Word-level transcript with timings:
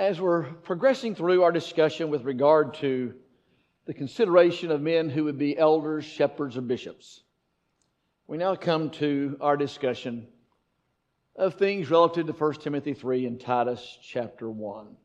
as 0.00 0.18
we're 0.18 0.44
progressing 0.44 1.14
through 1.14 1.42
our 1.42 1.52
discussion 1.52 2.08
with 2.08 2.24
regard 2.24 2.72
to 2.72 3.12
the 3.84 3.92
consideration 3.92 4.70
of 4.70 4.80
men 4.80 5.10
who 5.10 5.24
would 5.24 5.36
be 5.36 5.58
elders, 5.58 6.06
shepherds, 6.06 6.56
or 6.56 6.62
bishops, 6.62 7.22
we 8.26 8.38
now 8.38 8.54
come 8.54 8.88
to 8.88 9.36
our 9.42 9.58
discussion 9.58 10.26
of 11.36 11.56
things 11.56 11.90
relative 11.90 12.26
to 12.26 12.32
1 12.32 12.54
Timothy 12.54 12.94
3 12.94 13.26
and 13.26 13.38
Titus 13.38 13.98
chapter 14.02 14.48
1. 14.48 14.96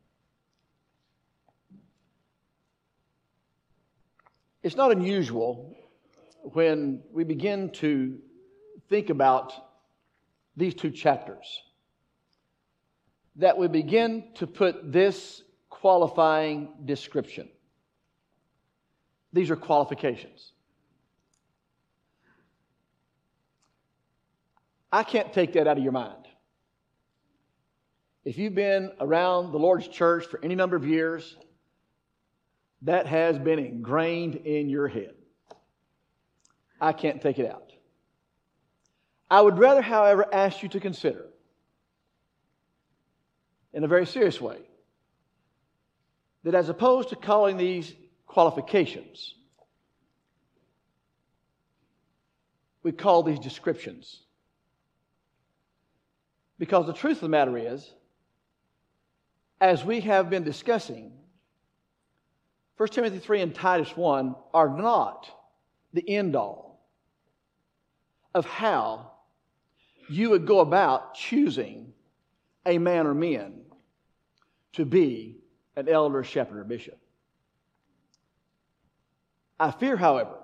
It's 4.62 4.76
not 4.76 4.92
unusual 4.92 5.76
when 6.42 7.02
we 7.12 7.22
begin 7.24 7.68
to 7.72 8.16
think 8.88 9.10
about 9.10 9.52
these 10.56 10.72
two 10.72 10.90
chapters 10.90 11.64
that 13.36 13.58
we 13.58 13.68
begin 13.68 14.24
to 14.34 14.46
put 14.46 14.92
this 14.92 15.42
qualifying 15.68 16.68
description. 16.84 17.48
These 19.32 19.50
are 19.50 19.56
qualifications. 19.56 20.52
I 24.90 25.02
can't 25.02 25.32
take 25.32 25.52
that 25.52 25.66
out 25.66 25.76
of 25.76 25.82
your 25.82 25.92
mind. 25.92 26.26
If 28.24 28.38
you've 28.38 28.54
been 28.54 28.90
around 29.00 29.52
the 29.52 29.58
Lord's 29.58 29.86
church 29.86 30.26
for 30.26 30.42
any 30.42 30.54
number 30.54 30.74
of 30.74 30.86
years, 30.86 31.36
that 32.82 33.06
has 33.06 33.38
been 33.38 33.58
ingrained 33.58 34.36
in 34.36 34.68
your 34.68 34.88
head. 34.88 35.14
I 36.80 36.92
can't 36.92 37.20
take 37.20 37.38
it 37.38 37.50
out. 37.50 37.72
I 39.30 39.40
would 39.40 39.58
rather, 39.58 39.82
however, 39.82 40.26
ask 40.32 40.62
you 40.62 40.68
to 40.70 40.80
consider 40.80 41.26
in 43.76 43.84
a 43.84 43.88
very 43.88 44.06
serious 44.06 44.40
way 44.40 44.56
that 46.42 46.54
as 46.54 46.70
opposed 46.70 47.10
to 47.10 47.16
calling 47.16 47.58
these 47.58 47.92
qualifications, 48.26 49.34
we 52.82 52.90
call 52.90 53.22
these 53.22 53.38
descriptions. 53.38 54.22
Because 56.58 56.86
the 56.86 56.94
truth 56.94 57.18
of 57.18 57.22
the 57.22 57.28
matter 57.28 57.58
is, 57.58 57.92
as 59.60 59.84
we 59.84 60.00
have 60.00 60.30
been 60.30 60.42
discussing, 60.42 61.12
1 62.78 62.88
Timothy 62.88 63.18
3 63.18 63.42
and 63.42 63.54
Titus 63.54 63.94
1 63.94 64.34
are 64.54 64.70
not 64.70 65.28
the 65.92 66.08
end 66.08 66.34
all 66.34 66.80
of 68.34 68.46
how 68.46 69.12
you 70.08 70.30
would 70.30 70.46
go 70.46 70.60
about 70.60 71.12
choosing 71.12 71.92
a 72.64 72.78
man 72.78 73.06
or 73.06 73.12
men 73.12 73.65
to 74.76 74.84
be 74.84 75.36
an 75.74 75.88
elder, 75.88 76.22
shepherd, 76.22 76.58
or 76.58 76.64
bishop. 76.64 76.98
I 79.58 79.70
fear, 79.70 79.96
however, 79.96 80.36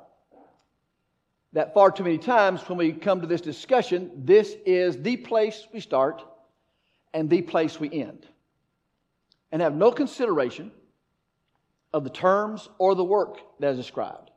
that 1.53 1.75
far 1.75 1.91
too 1.91 2.03
many 2.03 2.19
times 2.19 2.67
when 2.69 2.79
we 2.79 2.93
come 2.93 3.21
to 3.21 3.27
this 3.27 3.43
discussion, 3.43 4.11
this 4.25 4.55
is 4.65 5.01
the 5.03 5.19
place 5.19 5.67
we 5.73 5.81
start 5.81 6.23
and 7.13 7.29
the 7.29 7.43
place 7.43 7.79
we 7.79 7.93
end, 7.93 8.27
and 9.53 9.61
have 9.61 9.75
no 9.75 9.93
consideration 9.93 10.73
of 11.93 12.05
the 12.05 12.11
terms 12.11 12.71
or 12.79 12.95
the 12.95 13.05
work 13.05 13.39
that 13.61 13.73
is 13.73 13.77
described. 13.77 14.31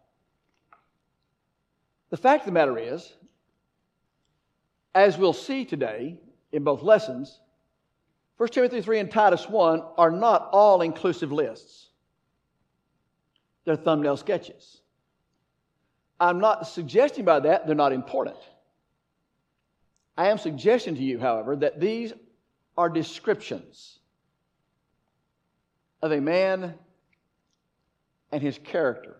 The 2.09 2.17
fact 2.17 2.41
of 2.41 2.47
the 2.47 2.51
matter 2.51 2.77
is, 2.77 3.13
as 4.93 5.17
we'll 5.17 5.31
see 5.31 5.63
today 5.63 6.19
in 6.51 6.65
both 6.65 6.83
lessons, 6.83 7.39
1 8.37 8.49
Timothy 8.49 8.81
3 8.81 8.99
and 8.99 9.11
Titus 9.11 9.47
1 9.47 9.83
are 9.97 10.11
not 10.11 10.49
all 10.51 10.81
inclusive 10.81 11.31
lists. 11.31 11.87
They're 13.63 13.75
thumbnail 13.75 14.17
sketches. 14.17 14.81
I'm 16.19 16.39
not 16.39 16.67
suggesting 16.67 17.25
by 17.25 17.39
that 17.41 17.65
they're 17.65 17.75
not 17.75 17.93
important. 17.93 18.37
I 20.17 20.29
am 20.29 20.37
suggesting 20.37 20.95
to 20.95 21.01
you, 21.01 21.19
however, 21.19 21.55
that 21.57 21.79
these 21.79 22.13
are 22.77 22.89
descriptions 22.89 23.99
of 26.01 26.11
a 26.11 26.21
man 26.21 26.75
and 28.31 28.41
his 28.41 28.59
character. 28.63 29.17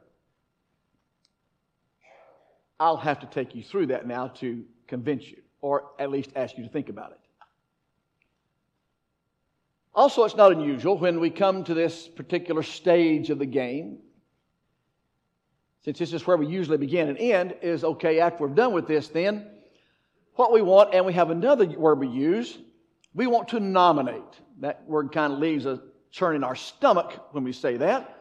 I'll 2.79 2.97
have 2.97 3.21
to 3.21 3.27
take 3.27 3.55
you 3.55 3.63
through 3.63 3.87
that 3.87 4.07
now 4.07 4.27
to 4.39 4.63
convince 4.87 5.23
you, 5.23 5.41
or 5.61 5.91
at 5.99 6.11
least 6.11 6.31
ask 6.35 6.57
you 6.57 6.63
to 6.63 6.69
think 6.69 6.89
about 6.89 7.11
it. 7.11 7.24
Also, 9.95 10.25
it's 10.25 10.35
not 10.35 10.51
unusual 10.51 10.97
when 10.97 11.21
we 11.21 11.29
come 11.29 11.63
to 11.63 11.73
this 11.73 12.07
particular 12.07 12.61
stage 12.63 13.29
of 13.29 13.39
the 13.39 13.45
game, 13.45 13.99
since 15.85 15.99
this 15.99 16.11
is 16.11 16.27
where 16.27 16.35
we 16.35 16.47
usually 16.47 16.77
begin 16.77 17.07
and 17.07 17.17
end, 17.17 17.55
is 17.61 17.83
okay, 17.83 18.19
after 18.19 18.45
we're 18.45 18.53
done 18.53 18.73
with 18.73 18.87
this, 18.87 19.07
then 19.07 19.47
what 20.33 20.51
we 20.51 20.61
want, 20.61 20.93
and 20.93 21.05
we 21.05 21.13
have 21.13 21.29
another 21.29 21.65
word 21.65 21.99
we 21.99 22.09
use, 22.09 22.57
we 23.13 23.25
want 23.25 23.47
to 23.49 23.59
nominate. 23.61 24.21
That 24.59 24.83
word 24.85 25.13
kind 25.13 25.31
of 25.31 25.39
leaves 25.39 25.65
a 25.65 25.81
churn 26.11 26.35
in 26.35 26.43
our 26.43 26.55
stomach 26.55 27.27
when 27.31 27.45
we 27.45 27.53
say 27.53 27.77
that. 27.77 28.11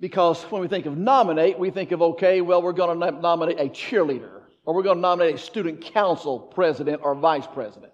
Because 0.00 0.42
when 0.44 0.60
we 0.60 0.66
think 0.66 0.86
of 0.86 0.98
nominate, 0.98 1.56
we 1.56 1.70
think 1.70 1.92
of, 1.92 2.02
okay, 2.02 2.40
well, 2.40 2.60
we're 2.60 2.72
going 2.72 2.98
to 2.98 3.20
nominate 3.20 3.60
a 3.60 3.68
cheerleader, 3.68 4.42
or 4.64 4.74
we're 4.74 4.82
going 4.82 4.96
to 4.96 5.02
nominate 5.02 5.36
a 5.36 5.38
student 5.38 5.80
council 5.82 6.40
president 6.40 7.00
or 7.04 7.14
vice 7.14 7.46
president. 7.46 7.92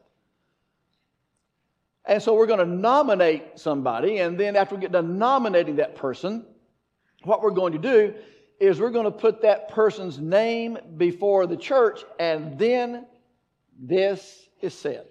And 2.06 2.22
so 2.22 2.34
we're 2.34 2.46
going 2.46 2.60
to 2.60 2.66
nominate 2.66 3.58
somebody, 3.58 4.18
and 4.18 4.38
then 4.38 4.56
after 4.56 4.74
we 4.74 4.80
get 4.80 4.92
done 4.92 5.18
nominating 5.18 5.76
that 5.76 5.96
person, 5.96 6.46
what 7.24 7.42
we're 7.42 7.50
going 7.50 7.74
to 7.74 7.78
do 7.78 8.14
is 8.58 8.80
we're 8.80 8.90
going 8.90 9.04
to 9.04 9.10
put 9.10 9.42
that 9.42 9.68
person's 9.68 10.18
name 10.18 10.78
before 10.96 11.46
the 11.46 11.56
church, 11.56 12.02
and 12.18 12.58
then 12.58 13.06
this 13.78 14.48
is 14.60 14.74
said. 14.74 15.06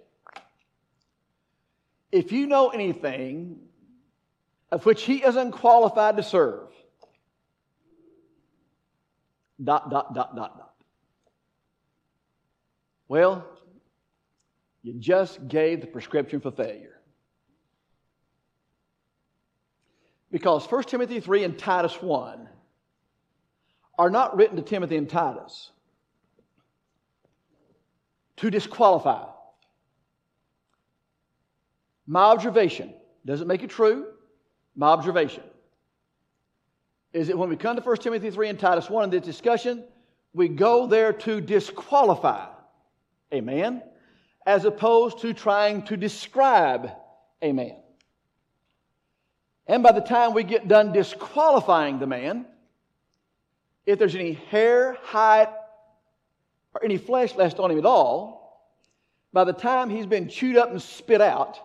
If 2.12 2.32
you 2.32 2.48
know 2.48 2.70
anything 2.70 3.60
of 4.72 4.86
which 4.86 5.04
he 5.04 5.18
is 5.24 5.36
unqualified 5.36 6.18
to 6.18 6.24
serve, 6.24 6.70
dot, 9.64 9.90
dot, 9.90 10.14
dot, 10.14 10.36
dot, 10.36 10.58
dot. 10.58 10.74
Well, 13.08 13.46
you 14.82 14.94
just 14.94 15.48
gave 15.48 15.82
the 15.82 15.88
prescription 15.88 16.40
for 16.40 16.52
failure. 16.52 17.00
Because 20.32 20.66
1 20.66 20.84
Timothy 20.84 21.20
3 21.20 21.44
and 21.44 21.58
Titus 21.58 22.02
1 22.02 22.48
are 23.98 24.10
not 24.10 24.38
written 24.38 24.56
to 24.56 24.62
Timothy 24.62 24.96
and 24.96 25.10
Titus 25.10 25.72
to 28.38 28.50
disqualify. 28.50 29.26
My 32.08 32.24
observation 32.24 32.94
doesn't 33.26 33.48
make 33.48 33.64
it 33.64 33.70
true. 33.70 34.06
My 34.76 34.88
observation 34.88 35.44
is 37.12 37.28
that 37.28 37.38
when 37.38 37.50
we 37.50 37.58
come 37.58 37.76
to 37.76 37.82
1 37.82 37.98
Timothy 37.98 38.32
3 38.32 38.50
and 38.50 38.60
Titus 38.60 38.90
1 38.90 39.06
in 39.06 39.10
this 39.10 39.24
discussion, 39.24 39.84
we 40.34 40.48
go 40.48 40.88
there 40.88 41.12
to 41.12 41.42
disqualify 41.42 42.48
a 43.32 43.42
man 43.42 43.82
as 44.46 44.66
opposed 44.66 45.20
to 45.20 45.34
trying 45.34 45.84
to 45.84 45.98
describe 45.98 46.92
a 47.42 47.52
man. 47.52 47.76
And 49.68 49.84
by 49.84 49.92
the 49.92 50.02
time 50.02 50.34
we 50.34 50.44
get 50.44 50.68
done 50.68 50.92
disqualifying 50.92 52.00
the 52.00 52.08
man, 52.08 52.46
if 53.86 54.00
there's 54.00 54.16
any 54.16 54.34
hair, 54.34 54.98
height, 55.04 55.50
or 56.74 56.84
any 56.84 56.98
flesh 56.98 57.36
left 57.36 57.60
on 57.60 57.72
him 57.72 57.78
at 57.78 57.86
all, 57.86 58.40
by 59.32 59.44
the 59.44 59.54
time 59.54 59.90
he's 59.90 60.06
been 60.06 60.28
chewed 60.28 60.58
up 60.58 60.72
and 60.72 60.82
spit 60.82 61.22
out, 61.22 61.60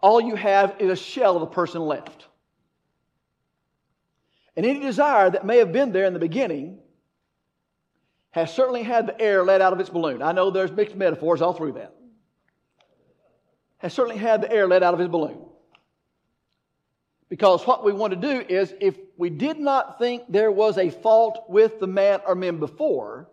all 0.00 0.20
you 0.20 0.34
have 0.34 0.76
is 0.78 0.90
a 0.90 0.96
shell 0.96 1.36
of 1.36 1.42
a 1.42 1.46
person 1.46 1.82
left. 1.82 2.26
And 4.56 4.66
any 4.66 4.80
desire 4.80 5.30
that 5.30 5.46
may 5.46 5.58
have 5.58 5.72
been 5.72 5.92
there 5.92 6.04
in 6.04 6.12
the 6.12 6.18
beginning 6.18 6.81
has 8.32 8.52
certainly 8.52 8.82
had 8.82 9.06
the 9.06 9.20
air 9.20 9.44
let 9.44 9.60
out 9.60 9.72
of 9.72 9.80
its 9.80 9.90
balloon. 9.90 10.22
I 10.22 10.32
know 10.32 10.50
there's 10.50 10.72
mixed 10.72 10.96
metaphors 10.96 11.40
all 11.40 11.52
through 11.52 11.72
that. 11.72 11.94
Has 13.78 13.92
certainly 13.92 14.18
had 14.18 14.42
the 14.42 14.50
air 14.50 14.66
let 14.66 14.82
out 14.82 14.94
of 14.94 15.00
his 15.00 15.08
balloon. 15.08 15.38
Because 17.28 17.66
what 17.66 17.84
we 17.84 17.92
want 17.92 18.12
to 18.12 18.18
do 18.18 18.40
is, 18.40 18.74
if 18.80 18.96
we 19.16 19.30
did 19.30 19.58
not 19.58 19.98
think 19.98 20.24
there 20.28 20.50
was 20.50 20.76
a 20.76 20.90
fault 20.90 21.44
with 21.48 21.78
the 21.78 21.86
man 21.86 22.20
or 22.26 22.34
men 22.34 22.58
before, 22.58 23.28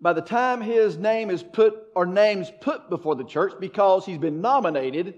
by 0.00 0.12
the 0.12 0.22
time 0.22 0.60
his 0.60 0.98
name 0.98 1.30
is 1.30 1.42
put 1.42 1.74
or 1.94 2.06
names 2.06 2.50
put 2.60 2.90
before 2.90 3.16
the 3.16 3.24
church 3.24 3.54
because 3.58 4.04
he's 4.04 4.18
been 4.18 4.40
nominated, 4.40 5.14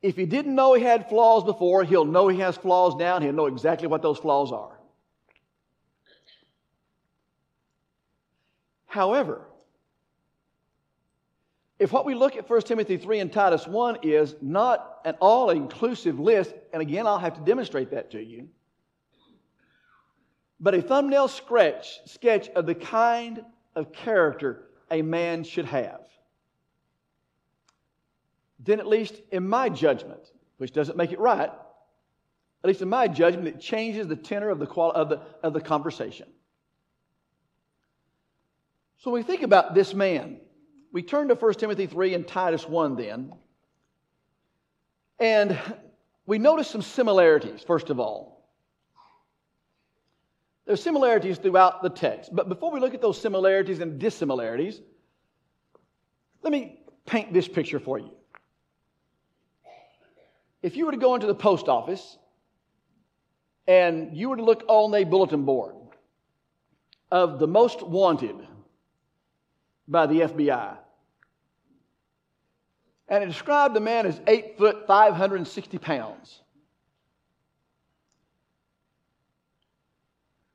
if 0.00 0.16
he 0.16 0.26
didn't 0.26 0.54
know 0.54 0.74
he 0.74 0.82
had 0.82 1.08
flaws 1.08 1.44
before, 1.44 1.84
he'll 1.84 2.04
know 2.04 2.28
he 2.28 2.40
has 2.40 2.56
flaws 2.56 2.94
now 2.94 3.16
and 3.16 3.24
he'll 3.24 3.34
know 3.34 3.46
exactly 3.46 3.88
what 3.88 4.02
those 4.02 4.18
flaws 4.18 4.52
are. 4.52 4.73
However, 8.94 9.40
if 11.80 11.90
what 11.90 12.06
we 12.06 12.14
look 12.14 12.36
at 12.36 12.48
1 12.48 12.60
Timothy 12.60 12.96
3 12.96 13.18
and 13.18 13.32
Titus 13.32 13.66
1 13.66 13.98
is 14.04 14.36
not 14.40 15.00
an 15.04 15.16
all 15.20 15.50
inclusive 15.50 16.20
list, 16.20 16.54
and 16.72 16.80
again, 16.80 17.04
I'll 17.04 17.18
have 17.18 17.34
to 17.34 17.40
demonstrate 17.40 17.90
that 17.90 18.12
to 18.12 18.22
you, 18.22 18.48
but 20.60 20.76
a 20.76 20.80
thumbnail 20.80 21.26
sketch, 21.26 22.08
sketch 22.08 22.48
of 22.50 22.66
the 22.66 22.74
kind 22.76 23.44
of 23.74 23.90
character 23.90 24.68
a 24.92 25.02
man 25.02 25.42
should 25.42 25.64
have, 25.64 26.02
then 28.60 28.78
at 28.78 28.86
least 28.86 29.20
in 29.32 29.48
my 29.48 29.68
judgment, 29.70 30.30
which 30.58 30.70
doesn't 30.70 30.96
make 30.96 31.10
it 31.10 31.18
right, 31.18 31.50
at 31.50 32.68
least 32.68 32.80
in 32.80 32.88
my 32.88 33.08
judgment, 33.08 33.48
it 33.48 33.60
changes 33.60 34.06
the 34.06 34.14
tenor 34.14 34.50
of 34.50 34.60
the, 34.60 34.70
of 34.70 35.08
the, 35.08 35.20
of 35.42 35.52
the 35.52 35.60
conversation. 35.60 36.28
So 39.04 39.10
when 39.10 39.20
we 39.20 39.26
think 39.26 39.42
about 39.42 39.74
this 39.74 39.92
man, 39.92 40.40
we 40.90 41.02
turn 41.02 41.28
to 41.28 41.34
1 41.34 41.54
Timothy 41.54 41.86
3 41.86 42.14
and 42.14 42.26
Titus 42.26 42.66
1 42.66 42.96
then. 42.96 43.34
And 45.20 45.60
we 46.24 46.38
notice 46.38 46.68
some 46.68 46.80
similarities, 46.80 47.62
first 47.62 47.90
of 47.90 48.00
all. 48.00 48.48
There's 50.64 50.82
similarities 50.82 51.36
throughout 51.36 51.82
the 51.82 51.90
text. 51.90 52.34
But 52.34 52.48
before 52.48 52.72
we 52.72 52.80
look 52.80 52.94
at 52.94 53.02
those 53.02 53.20
similarities 53.20 53.80
and 53.80 54.00
dissimilarities, 54.00 54.80
let 56.42 56.50
me 56.50 56.80
paint 57.04 57.34
this 57.34 57.46
picture 57.46 57.80
for 57.80 57.98
you. 57.98 58.12
If 60.62 60.76
you 60.76 60.86
were 60.86 60.92
to 60.92 60.96
go 60.96 61.14
into 61.14 61.26
the 61.26 61.34
post 61.34 61.68
office 61.68 62.16
and 63.68 64.16
you 64.16 64.30
were 64.30 64.36
to 64.36 64.44
look 64.44 64.64
on 64.66 64.94
a 64.94 65.04
bulletin 65.04 65.44
board 65.44 65.74
of 67.12 67.38
the 67.38 67.46
most 67.46 67.82
wanted 67.82 68.36
by 69.86 70.06
the 70.06 70.20
FBI, 70.20 70.76
and 73.08 73.22
it 73.22 73.26
described 73.26 73.74
the 73.74 73.80
man 73.80 74.06
as 74.06 74.20
8 74.26 74.56
foot 74.56 74.86
560 74.86 75.78
pounds. 75.78 76.40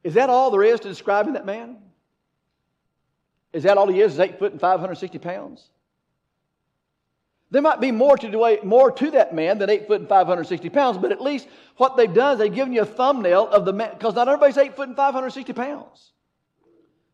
Is 0.03 0.15
that 0.15 0.29
all 0.29 0.49
there 0.49 0.63
is 0.63 0.79
to 0.79 0.87
describing 0.87 1.33
that 1.33 1.45
man? 1.45 1.77
Is 3.53 3.63
that 3.63 3.77
all 3.77 3.87
he 3.87 4.01
is, 4.01 4.13
is 4.13 4.19
8 4.19 4.39
foot 4.39 4.51
and 4.51 4.61
560 4.61 5.19
pounds? 5.19 5.69
There 7.51 7.61
might 7.61 7.81
be 7.81 7.91
more 7.91 8.15
to, 8.17 8.59
more 8.63 8.91
to 8.91 9.11
that 9.11 9.33
man 9.33 9.57
than 9.57 9.69
8 9.69 9.87
foot 9.87 10.01
and 10.01 10.09
560 10.09 10.69
pounds, 10.69 10.97
but 10.97 11.11
at 11.11 11.21
least 11.21 11.47
what 11.77 11.97
they've 11.97 12.13
done 12.13 12.33
is 12.33 12.39
they've 12.39 12.53
given 12.53 12.73
you 12.73 12.81
a 12.81 12.85
thumbnail 12.85 13.47
of 13.47 13.65
the 13.65 13.73
man, 13.73 13.91
because 13.93 14.13
not 14.13 14.27
everybody's 14.27 14.57
8 14.57 14.75
foot 14.75 14.87
and 14.87 14.97
560 14.97 15.53
pounds. 15.53 16.11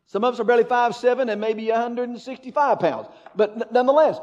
Some 0.08 0.24
of 0.24 0.34
us 0.34 0.40
are 0.40 0.44
barely 0.44 0.64
5'7 0.64 1.32
and 1.32 1.42
maybe 1.42 1.70
165 1.70 2.80
pounds. 2.80 3.08
But 3.36 3.72
nonetheless, 3.72 4.20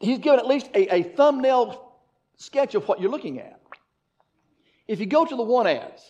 he's 0.00 0.18
given 0.18 0.40
at 0.40 0.46
least 0.46 0.68
a, 0.74 0.94
a 0.94 1.02
thumbnail 1.02 1.92
sketch 2.36 2.74
of 2.74 2.86
what 2.88 3.00
you're 3.00 3.10
looking 3.10 3.38
at. 3.38 3.60
If 4.88 4.98
you 4.98 5.06
go 5.06 5.24
to 5.24 5.36
the 5.36 5.42
one 5.42 5.66
ads 5.66 6.02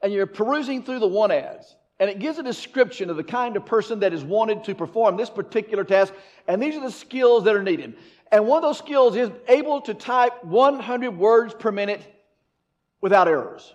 and 0.00 0.12
you're 0.12 0.26
perusing 0.26 0.82
through 0.82 1.00
the 1.00 1.08
one 1.08 1.32
ads, 1.32 1.74
and 2.00 2.10
it 2.10 2.18
gives 2.18 2.38
a 2.38 2.42
description 2.42 3.08
of 3.08 3.16
the 3.16 3.24
kind 3.24 3.56
of 3.56 3.64
person 3.66 4.00
that 4.00 4.12
is 4.12 4.24
wanted 4.24 4.64
to 4.64 4.74
perform 4.74 5.16
this 5.16 5.30
particular 5.30 5.84
task, 5.84 6.12
and 6.46 6.62
these 6.62 6.76
are 6.76 6.80
the 6.80 6.90
skills 6.90 7.44
that 7.44 7.54
are 7.54 7.62
needed. 7.62 7.96
And 8.30 8.46
one 8.46 8.58
of 8.58 8.62
those 8.62 8.78
skills 8.78 9.16
is 9.16 9.30
able 9.48 9.80
to 9.82 9.94
type 9.94 10.44
100 10.44 11.16
words 11.16 11.54
per 11.54 11.70
minute 11.70 12.02
without 13.00 13.28
errors. 13.28 13.72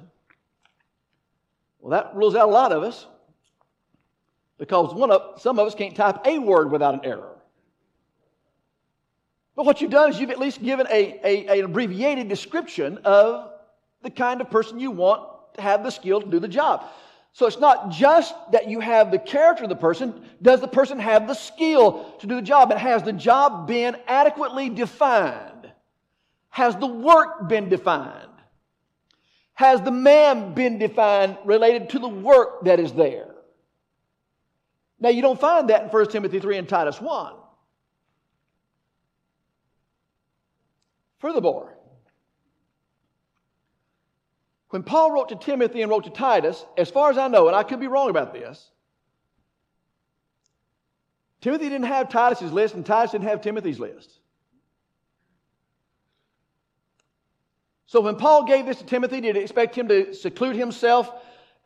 Well, 1.79 1.91
that 1.91 2.13
rules 2.13 2.35
out 2.35 2.49
a 2.49 2.51
lot 2.51 2.71
of 2.71 2.83
us 2.83 3.05
because 4.59 4.93
one 4.93 5.09
of, 5.09 5.41
some 5.41 5.57
of 5.57 5.65
us 5.65 5.73
can't 5.73 5.95
type 5.95 6.27
a 6.27 6.37
word 6.37 6.69
without 6.71 6.93
an 6.93 7.01
error. 7.03 7.37
But 9.55 9.65
what 9.65 9.81
you've 9.81 9.91
done 9.91 10.11
is 10.11 10.19
you've 10.19 10.29
at 10.29 10.39
least 10.39 10.61
given 10.61 10.85
a, 10.87 11.19
a, 11.23 11.59
an 11.59 11.65
abbreviated 11.65 12.27
description 12.27 12.99
of 12.99 13.51
the 14.03 14.09
kind 14.09 14.39
of 14.41 14.49
person 14.49 14.79
you 14.79 14.91
want 14.91 15.23
to 15.55 15.61
have 15.61 15.83
the 15.83 15.89
skill 15.89 16.21
to 16.21 16.27
do 16.27 16.39
the 16.39 16.47
job. 16.47 16.85
So 17.31 17.45
it's 17.45 17.59
not 17.59 17.91
just 17.91 18.33
that 18.51 18.69
you 18.69 18.79
have 18.79 19.11
the 19.11 19.19
character 19.19 19.63
of 19.63 19.69
the 19.69 19.75
person. 19.75 20.25
Does 20.41 20.61
the 20.61 20.67
person 20.67 20.99
have 20.99 21.27
the 21.27 21.33
skill 21.33 22.15
to 22.19 22.27
do 22.27 22.35
the 22.35 22.41
job? 22.41 22.71
And 22.71 22.79
has 22.79 23.03
the 23.03 23.13
job 23.13 23.67
been 23.67 23.95
adequately 24.07 24.69
defined? 24.69 25.71
Has 26.49 26.75
the 26.75 26.87
work 26.87 27.47
been 27.47 27.69
defined? 27.69 28.25
Has 29.53 29.81
the 29.81 29.91
man 29.91 30.53
been 30.53 30.79
defined 30.79 31.37
related 31.45 31.89
to 31.89 31.99
the 31.99 32.07
work 32.07 32.63
that 32.63 32.79
is 32.79 32.93
there? 32.93 33.28
Now, 34.99 35.09
you 35.09 35.21
don't 35.21 35.39
find 35.39 35.69
that 35.69 35.83
in 35.83 35.89
1 35.89 36.07
Timothy 36.09 36.39
3 36.39 36.57
and 36.57 36.67
Titus 36.67 36.99
1. 36.99 37.33
Furthermore, 41.19 41.77
when 44.69 44.83
Paul 44.83 45.11
wrote 45.11 45.29
to 45.29 45.35
Timothy 45.35 45.81
and 45.81 45.89
wrote 45.89 46.03
to 46.05 46.09
Titus, 46.09 46.65
as 46.77 46.89
far 46.89 47.09
as 47.09 47.17
I 47.17 47.27
know, 47.27 47.47
and 47.47 47.55
I 47.55 47.63
could 47.63 47.79
be 47.79 47.87
wrong 47.87 48.09
about 48.09 48.33
this, 48.33 48.71
Timothy 51.41 51.69
didn't 51.69 51.87
have 51.87 52.09
Titus's 52.09 52.51
list 52.51 52.75
and 52.75 52.85
Titus 52.85 53.11
didn't 53.11 53.27
have 53.27 53.41
Timothy's 53.41 53.79
list. 53.79 54.19
So 57.87 58.01
when 58.01 58.17
Paul 58.17 58.43
gave 58.43 58.65
this 58.65 58.77
to 58.77 58.85
Timothy, 58.85 59.21
did 59.21 59.35
he 59.35 59.41
expect 59.41 59.75
him 59.75 59.87
to 59.87 60.13
seclude 60.13 60.55
himself 60.55 61.11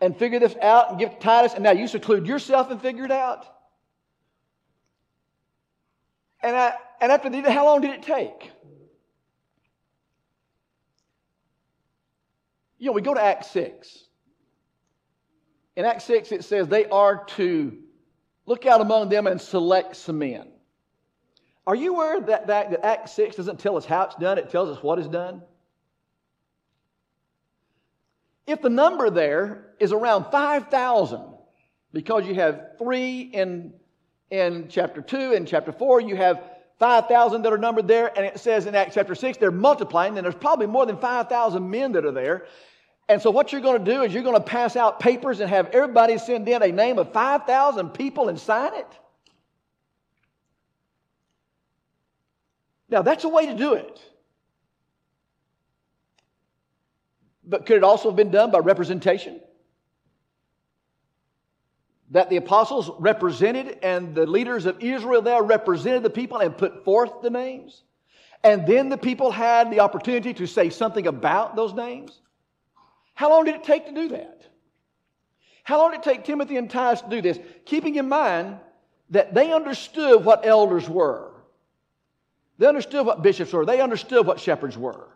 and 0.03 0.17
figure 0.17 0.39
this 0.39 0.55
out 0.61 0.89
and 0.89 0.99
give 0.99 1.11
to 1.11 1.19
Titus, 1.19 1.53
and 1.53 1.63
now 1.63 1.71
you 1.71 1.87
seclude 1.87 2.27
yourself 2.27 2.69
and 2.69 2.81
figure 2.81 3.05
it 3.05 3.11
out? 3.11 3.45
And, 6.41 6.55
I, 6.57 6.73
and 6.99 7.09
after 7.09 7.29
that, 7.29 7.49
how 7.49 7.65
long 7.65 7.79
did 7.79 7.91
it 7.91 8.03
take? 8.03 8.51
You 12.79 12.87
know, 12.87 12.91
we 12.91 13.01
go 13.01 13.13
to 13.13 13.23
Acts 13.23 13.49
6. 13.51 13.97
In 15.77 15.85
Acts 15.85 16.03
6, 16.03 16.33
it 16.33 16.43
says 16.43 16.67
they 16.67 16.85
are 16.87 17.23
to 17.37 17.77
look 18.45 18.65
out 18.65 18.81
among 18.81 19.07
them 19.07 19.25
and 19.25 19.39
select 19.39 19.95
some 19.95 20.19
men. 20.19 20.49
Are 21.65 21.75
you 21.75 21.95
aware 21.95 22.19
that, 22.19 22.47
that, 22.47 22.71
that 22.71 22.85
Acts 22.85 23.13
6 23.13 23.37
doesn't 23.37 23.57
tell 23.57 23.77
us 23.77 23.85
how 23.85 24.03
it's 24.03 24.15
done, 24.15 24.37
it 24.37 24.49
tells 24.49 24.67
us 24.67 24.83
what 24.83 24.99
is 24.99 25.07
done? 25.07 25.41
If 28.45 28.61
the 28.61 28.69
number 28.69 29.09
there 29.09 29.62
is 29.83 29.91
around 29.91 30.31
5,000, 30.31 31.21
because 31.91 32.25
you 32.25 32.35
have 32.35 32.77
three 32.79 33.21
in, 33.21 33.73
in 34.31 34.67
chapter 34.69 35.01
2 35.01 35.33
and 35.33 35.45
chapter 35.45 35.73
4, 35.73 35.99
you 35.99 36.15
have 36.15 36.41
5,000 36.79 37.41
that 37.41 37.51
are 37.51 37.57
numbered 37.57 37.87
there, 37.87 38.17
and 38.17 38.25
it 38.25 38.39
says 38.39 38.65
in 38.65 38.75
Acts 38.75 38.95
chapter 38.95 39.13
6, 39.13 39.37
they're 39.37 39.51
multiplying, 39.51 40.17
and 40.17 40.23
there's 40.23 40.35
probably 40.35 40.67
more 40.67 40.85
than 40.85 40.97
5,000 40.97 41.69
men 41.69 41.91
that 41.91 42.05
are 42.05 42.13
there. 42.13 42.45
And 43.09 43.21
so, 43.21 43.29
what 43.29 43.51
you're 43.51 43.61
going 43.61 43.83
to 43.83 43.91
do 43.91 44.03
is 44.03 44.13
you're 44.13 44.23
going 44.23 44.37
to 44.37 44.41
pass 44.41 44.77
out 44.77 45.01
papers 45.01 45.41
and 45.41 45.49
have 45.49 45.67
everybody 45.71 46.17
send 46.17 46.47
in 46.47 46.63
a 46.63 46.71
name 46.71 46.97
of 46.97 47.11
5,000 47.11 47.89
people 47.89 48.29
and 48.29 48.39
sign 48.39 48.73
it. 48.75 48.87
Now, 52.87 53.01
that's 53.01 53.25
a 53.25 53.29
way 53.29 53.47
to 53.47 53.53
do 53.53 53.73
it. 53.73 54.01
But 57.43 57.65
could 57.65 57.75
it 57.75 57.83
also 57.83 58.07
have 58.09 58.15
been 58.15 58.31
done 58.31 58.51
by 58.51 58.59
representation? 58.59 59.41
That 62.13 62.29
the 62.29 62.37
apostles 62.37 62.91
represented 62.99 63.79
and 63.81 64.13
the 64.13 64.27
leaders 64.27 64.67
of 64.67 64.81
Israel 64.81 65.23
there 65.23 65.41
represented 65.41 66.03
the 66.03 66.11
people 66.11 66.37
and 66.37 66.55
put 66.55 66.85
forth 66.85 67.21
the 67.23 67.31
names? 67.31 67.81
And 68.43 68.67
then 68.67 68.89
the 68.89 68.97
people 68.97 69.31
had 69.31 69.71
the 69.71 69.79
opportunity 69.79 70.33
to 70.35 70.45
say 70.45 70.69
something 70.69 71.07
about 71.07 71.55
those 71.55 71.73
names? 71.73 72.21
How 73.15 73.31
long 73.31 73.45
did 73.45 73.55
it 73.55 73.63
take 73.63 73.87
to 73.87 73.93
do 73.93 74.09
that? 74.09 74.41
How 75.63 75.79
long 75.79 75.91
did 75.91 76.01
it 76.01 76.03
take 76.03 76.23
Timothy 76.23 76.57
and 76.57 76.69
Titus 76.69 77.01
to 77.01 77.09
do 77.09 77.21
this? 77.21 77.39
Keeping 77.65 77.95
in 77.95 78.07
mind 78.07 78.57
that 79.09 79.33
they 79.33 79.51
understood 79.51 80.23
what 80.23 80.45
elders 80.45 80.87
were. 80.87 81.31
They 82.59 82.67
understood 82.67 83.07
what 83.07 83.23
bishops 83.23 83.53
were. 83.53 83.65
They 83.65 83.81
understood 83.81 84.27
what 84.27 84.39
shepherds 84.39 84.77
were. 84.77 85.09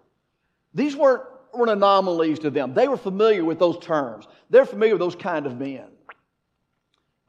These 0.73 0.95
weren't, 0.95 1.23
weren't 1.53 1.71
anomalies 1.71 2.39
to 2.39 2.49
them. 2.49 2.73
They 2.73 2.87
were 2.87 2.97
familiar 2.97 3.45
with 3.45 3.59
those 3.59 3.77
terms. 3.79 4.25
They're 4.49 4.65
familiar 4.65 4.95
with 4.95 5.01
those 5.01 5.15
kind 5.15 5.45
of 5.45 5.59
men. 5.59 5.87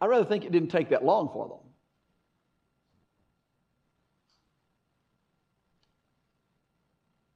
I 0.00 0.06
rather 0.06 0.24
think 0.24 0.44
it 0.44 0.52
didn't 0.52 0.70
take 0.70 0.90
that 0.90 1.04
long 1.04 1.30
for 1.32 1.48
them. 1.48 1.58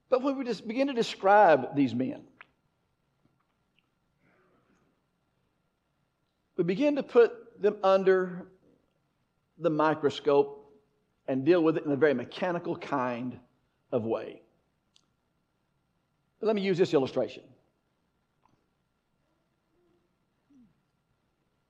But 0.09 0.23
when 0.23 0.37
we 0.37 0.45
just 0.45 0.69
begin 0.69 0.89
to 0.89 0.93
describe 0.93 1.75
these 1.75 1.95
men, 1.95 2.23
we 6.57 6.65
begin 6.65 6.97
to 6.97 7.03
put 7.03 7.61
them 7.61 7.77
under 7.83 8.47
the 9.59 9.71
microscope 9.71 10.71
and 11.29 11.45
deal 11.45 11.63
with 11.63 11.77
it 11.79 11.87
in 11.87 11.93
a 11.93 11.97
very 11.97 12.15
mechanical 12.15 12.77
kind 12.77 13.39
of 13.91 14.05
way. 14.05 14.43
But 16.41 16.49
let 16.49 16.57
me 16.57 16.63
use 16.63 16.77
this 16.77 16.93
illustration. 16.93 17.45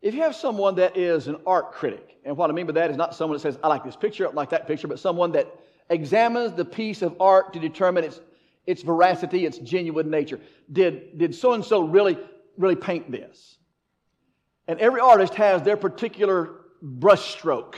If 0.03 0.15
you 0.15 0.23
have 0.23 0.35
someone 0.35 0.75
that 0.75 0.97
is 0.97 1.29
an 1.29 1.37
art 1.47 1.73
critic, 1.73 2.19
and 2.25 2.37
what 2.37 2.51
I 2.51 2.53
mean 2.53 2.67
by 2.67 2.73
that 2.73 2.91
is 2.91 2.97
not 2.97 3.15
someone 3.15 3.37
that 3.37 3.43
says, 3.43 3.57
I 3.63 3.69
like 3.69 3.85
this 3.85 3.95
picture, 3.95 4.29
I 4.29 4.33
like 4.33 4.51
that 4.51 4.67
picture, 4.67 4.89
but 4.89 4.99
someone 4.99 5.31
that 5.33 5.47
examines 5.89 6.53
the 6.55 6.65
piece 6.65 7.03
of 7.03 7.15
art 7.21 7.53
to 7.53 7.61
determine 7.61 8.03
its, 8.03 8.21
its 8.67 8.83
veracity, 8.83 9.47
its 9.47 9.59
genuine 9.59 10.11
nature. 10.11 10.41
Did, 10.73 11.19
did 11.19 11.35
so-and-so 11.37 11.83
really, 11.83 12.19
really 12.59 12.75
paint 12.75 13.13
this? 13.13 13.57
And 14.67 14.81
every 14.81 15.01
artist 15.01 15.35
has 15.35 15.63
their 15.63 15.77
particular 15.77 16.63
brushstroke 16.85 17.77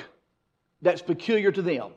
that's 0.80 1.02
peculiar 1.02 1.52
to 1.52 1.60
them. 1.60 1.90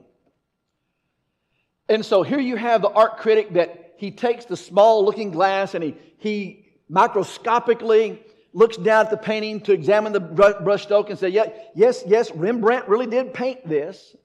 And 1.88 2.06
so 2.06 2.24
here 2.24 2.40
you 2.40 2.58
have 2.58 2.82
the 2.82 2.90
art 2.90 3.18
critic 3.18 3.54
that 3.54 3.94
he 3.98 4.12
takes 4.12 4.44
the 4.44 4.58
small 4.58 5.06
looking 5.06 5.32
glass 5.32 5.74
and 5.74 5.84
he, 5.84 5.96
he 6.18 6.66
microscopically 6.90 8.22
looks 8.54 8.78
down 8.78 9.06
at 9.06 9.12
the 9.12 9.18
painting 9.18 9.62
to 9.62 9.74
examine 9.74 10.14
the 10.14 10.22
brushstroke 10.22 11.10
and 11.10 11.20
say, 11.20 11.30
yeah, 11.30 11.46
yes, 11.76 12.04
yes, 12.08 12.32
Rembrandt 12.32 12.88
really 12.88 13.06
did 13.06 13.34
paint 13.34 13.68
this. 13.68 14.16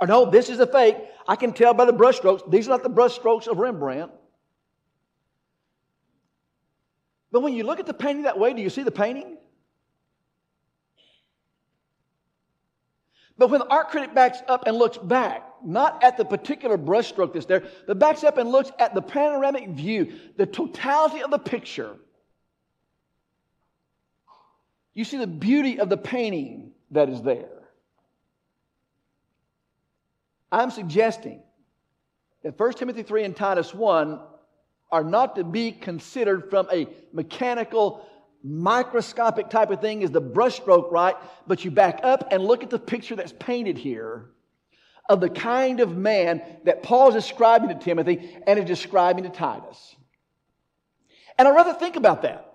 Or 0.00 0.06
no, 0.06 0.30
this 0.30 0.48
is 0.48 0.60
a 0.60 0.66
fake. 0.66 0.96
I 1.26 1.36
can 1.36 1.52
tell 1.52 1.74
by 1.74 1.84
the 1.84 1.92
brushstrokes. 1.92 2.50
These 2.50 2.68
are 2.68 2.70
not 2.70 2.82
the 2.82 2.90
brushstrokes 2.90 3.46
of 3.46 3.58
Rembrandt. 3.58 4.10
But 7.30 7.40
when 7.40 7.52
you 7.52 7.64
look 7.64 7.80
at 7.80 7.86
the 7.86 7.94
painting 7.94 8.22
that 8.22 8.38
way, 8.38 8.54
do 8.54 8.62
you 8.62 8.70
see 8.70 8.82
the 8.82 8.90
painting? 8.90 9.36
But 13.36 13.50
when 13.50 13.60
the 13.60 13.68
art 13.68 13.90
critic 13.90 14.14
backs 14.14 14.38
up 14.48 14.66
and 14.66 14.76
looks 14.76 14.98
back, 14.98 15.44
not 15.64 16.02
at 16.02 16.16
the 16.16 16.24
particular 16.24 16.76
brushstroke 16.76 17.32
that's 17.32 17.46
there, 17.46 17.64
but 17.86 17.98
backs 17.98 18.24
up 18.24 18.38
and 18.38 18.50
looks 18.50 18.72
at 18.78 18.94
the 18.94 19.02
panoramic 19.02 19.68
view, 19.70 20.12
the 20.36 20.46
totality 20.46 21.22
of 21.22 21.30
the 21.30 21.38
picture, 21.38 21.96
you 24.98 25.04
see 25.04 25.16
the 25.16 25.28
beauty 25.28 25.78
of 25.78 25.88
the 25.88 25.96
painting 25.96 26.72
that 26.90 27.08
is 27.08 27.22
there. 27.22 27.68
I'm 30.50 30.72
suggesting 30.72 31.40
that 32.42 32.58
1 32.58 32.72
Timothy 32.72 33.04
3 33.04 33.22
and 33.22 33.36
Titus 33.36 33.72
1 33.72 34.18
are 34.90 35.04
not 35.04 35.36
to 35.36 35.44
be 35.44 35.70
considered 35.70 36.50
from 36.50 36.66
a 36.72 36.88
mechanical, 37.12 38.08
microscopic 38.42 39.50
type 39.50 39.70
of 39.70 39.80
thing 39.80 40.02
as 40.02 40.10
the 40.10 40.20
brushstroke, 40.20 40.90
right? 40.90 41.14
But 41.46 41.64
you 41.64 41.70
back 41.70 42.00
up 42.02 42.32
and 42.32 42.42
look 42.42 42.64
at 42.64 42.70
the 42.70 42.80
picture 42.80 43.14
that's 43.14 43.34
painted 43.38 43.78
here 43.78 44.30
of 45.08 45.20
the 45.20 45.30
kind 45.30 45.78
of 45.78 45.96
man 45.96 46.42
that 46.64 46.82
Paul 46.82 47.10
is 47.10 47.14
describing 47.14 47.68
to 47.68 47.76
Timothy 47.76 48.36
and 48.48 48.58
is 48.58 48.64
describing 48.64 49.22
to 49.22 49.30
Titus. 49.30 49.94
And 51.38 51.46
I'd 51.46 51.54
rather 51.54 51.74
think 51.74 51.94
about 51.94 52.22
that. 52.22 52.46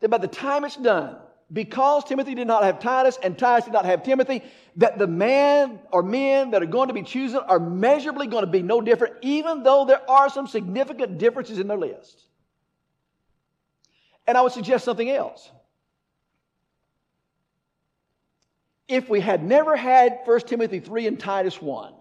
That 0.00 0.08
by 0.08 0.18
the 0.18 0.26
time 0.26 0.64
it's 0.64 0.74
done, 0.74 1.18
because 1.52 2.04
Timothy 2.04 2.34
did 2.34 2.46
not 2.46 2.62
have 2.62 2.78
Titus 2.78 3.18
and 3.22 3.38
Titus 3.38 3.64
did 3.64 3.72
not 3.72 3.86
have 3.86 4.02
Timothy, 4.02 4.42
that 4.76 4.98
the 4.98 5.06
man 5.06 5.80
or 5.90 6.02
men 6.02 6.50
that 6.50 6.62
are 6.62 6.66
going 6.66 6.88
to 6.88 6.94
be 6.94 7.02
chosen 7.02 7.40
are 7.40 7.58
measurably 7.58 8.26
going 8.26 8.44
to 8.44 8.50
be 8.50 8.62
no 8.62 8.80
different, 8.80 9.14
even 9.22 9.62
though 9.62 9.86
there 9.86 10.08
are 10.10 10.28
some 10.28 10.46
significant 10.46 11.18
differences 11.18 11.58
in 11.58 11.66
their 11.66 11.78
list. 11.78 12.26
And 14.26 14.36
I 14.36 14.42
would 14.42 14.52
suggest 14.52 14.84
something 14.84 15.08
else. 15.08 15.50
If 18.86 19.08
we 19.08 19.20
had 19.20 19.42
never 19.42 19.74
had 19.74 20.20
1 20.24 20.40
Timothy 20.40 20.80
3 20.80 21.06
and 21.06 21.20
Titus 21.20 21.60
1, 21.62 21.94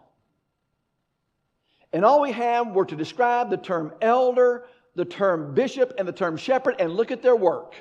and 1.94 2.04
all 2.04 2.22
we 2.22 2.34
have 2.34 2.74
were 2.74 2.86
to 2.86 2.96
describe 2.98 3.50
the 3.50 3.58
term 3.58 3.94
elder, 4.02 4.66
the 4.96 5.06
term 5.06 5.54
bishop, 5.54 5.94
and 5.98 6.06
the 6.06 6.12
term 6.12 6.36
shepherd, 6.36 6.76
and 6.80 6.94
look 6.94 7.12
at 7.12 7.22
their 7.22 7.36
work 7.36 7.76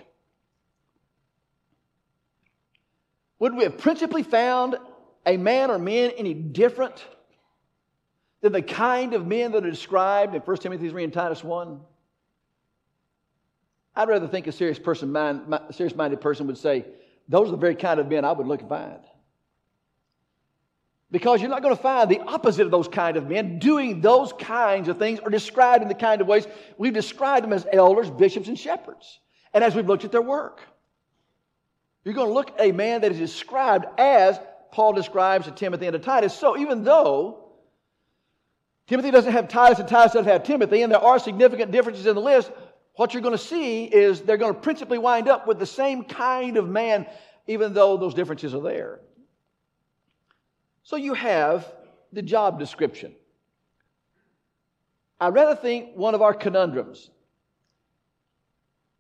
Would 3.38 3.54
we 3.54 3.64
have 3.64 3.78
principally 3.78 4.22
found 4.22 4.76
a 5.24 5.36
man 5.36 5.70
or 5.70 5.78
men 5.78 6.12
any 6.16 6.34
different 6.34 7.04
than 8.40 8.52
the 8.52 8.62
kind 8.62 9.14
of 9.14 9.26
men 9.26 9.52
that 9.52 9.64
are 9.64 9.70
described 9.70 10.34
in 10.34 10.40
1 10.40 10.56
Timothy 10.58 10.88
3 10.88 11.04
and 11.04 11.12
Titus 11.12 11.44
1? 11.44 11.80
I'd 13.94 14.08
rather 14.08 14.28
think 14.28 14.46
a 14.46 14.52
serious 14.52 14.78
person, 14.78 15.10
mind, 15.10 15.58
serious 15.70 15.96
minded 15.96 16.20
person 16.20 16.46
would 16.46 16.58
say, 16.58 16.84
those 17.28 17.48
are 17.48 17.52
the 17.52 17.56
very 17.56 17.74
kind 17.74 17.98
of 17.98 18.08
men 18.08 18.24
I 18.24 18.32
would 18.32 18.46
look 18.46 18.60
and 18.60 18.68
find. 18.68 19.00
Because 21.10 21.40
you're 21.40 21.50
not 21.50 21.62
going 21.62 21.74
to 21.74 21.80
find 21.80 22.10
the 22.10 22.20
opposite 22.20 22.64
of 22.64 22.70
those 22.70 22.88
kind 22.88 23.16
of 23.16 23.28
men 23.28 23.58
doing 23.58 24.00
those 24.00 24.32
kinds 24.32 24.88
of 24.88 24.98
things 24.98 25.20
or 25.20 25.30
described 25.30 25.82
in 25.82 25.88
the 25.88 25.94
kind 25.94 26.20
of 26.20 26.26
ways 26.26 26.46
we've 26.78 26.92
described 26.92 27.44
them 27.44 27.52
as 27.52 27.66
elders, 27.72 28.10
bishops, 28.10 28.48
and 28.48 28.58
shepherds. 28.58 29.20
And 29.54 29.62
as 29.62 29.74
we've 29.74 29.86
looked 29.86 30.04
at 30.04 30.12
their 30.12 30.22
work. 30.22 30.60
You're 32.06 32.14
going 32.14 32.28
to 32.28 32.34
look 32.34 32.50
at 32.50 32.60
a 32.60 32.70
man 32.70 33.00
that 33.00 33.10
is 33.10 33.18
described 33.18 33.84
as 33.98 34.38
Paul 34.70 34.92
describes 34.92 35.46
to 35.46 35.50
Timothy 35.50 35.86
and 35.86 35.92
to 35.92 35.98
Titus. 35.98 36.32
So 36.32 36.56
even 36.56 36.84
though 36.84 37.48
Timothy 38.86 39.10
doesn't 39.10 39.32
have 39.32 39.48
Titus 39.48 39.80
and 39.80 39.88
Titus 39.88 40.12
doesn't 40.12 40.30
have 40.30 40.44
Timothy, 40.44 40.82
and 40.82 40.92
there 40.92 41.00
are 41.00 41.18
significant 41.18 41.72
differences 41.72 42.06
in 42.06 42.14
the 42.14 42.20
list, 42.20 42.52
what 42.94 43.12
you're 43.12 43.24
going 43.24 43.36
to 43.36 43.44
see 43.44 43.86
is 43.86 44.20
they're 44.20 44.36
going 44.36 44.54
to 44.54 44.60
principally 44.60 44.98
wind 44.98 45.26
up 45.26 45.48
with 45.48 45.58
the 45.58 45.66
same 45.66 46.04
kind 46.04 46.56
of 46.56 46.68
man, 46.68 47.06
even 47.48 47.74
though 47.74 47.96
those 47.96 48.14
differences 48.14 48.54
are 48.54 48.62
there. 48.62 49.00
So 50.84 50.94
you 50.94 51.14
have 51.14 51.66
the 52.12 52.22
job 52.22 52.60
description. 52.60 53.16
I 55.18 55.30
rather 55.30 55.56
think 55.56 55.96
one 55.96 56.14
of 56.14 56.22
our 56.22 56.34
conundrums 56.34 57.10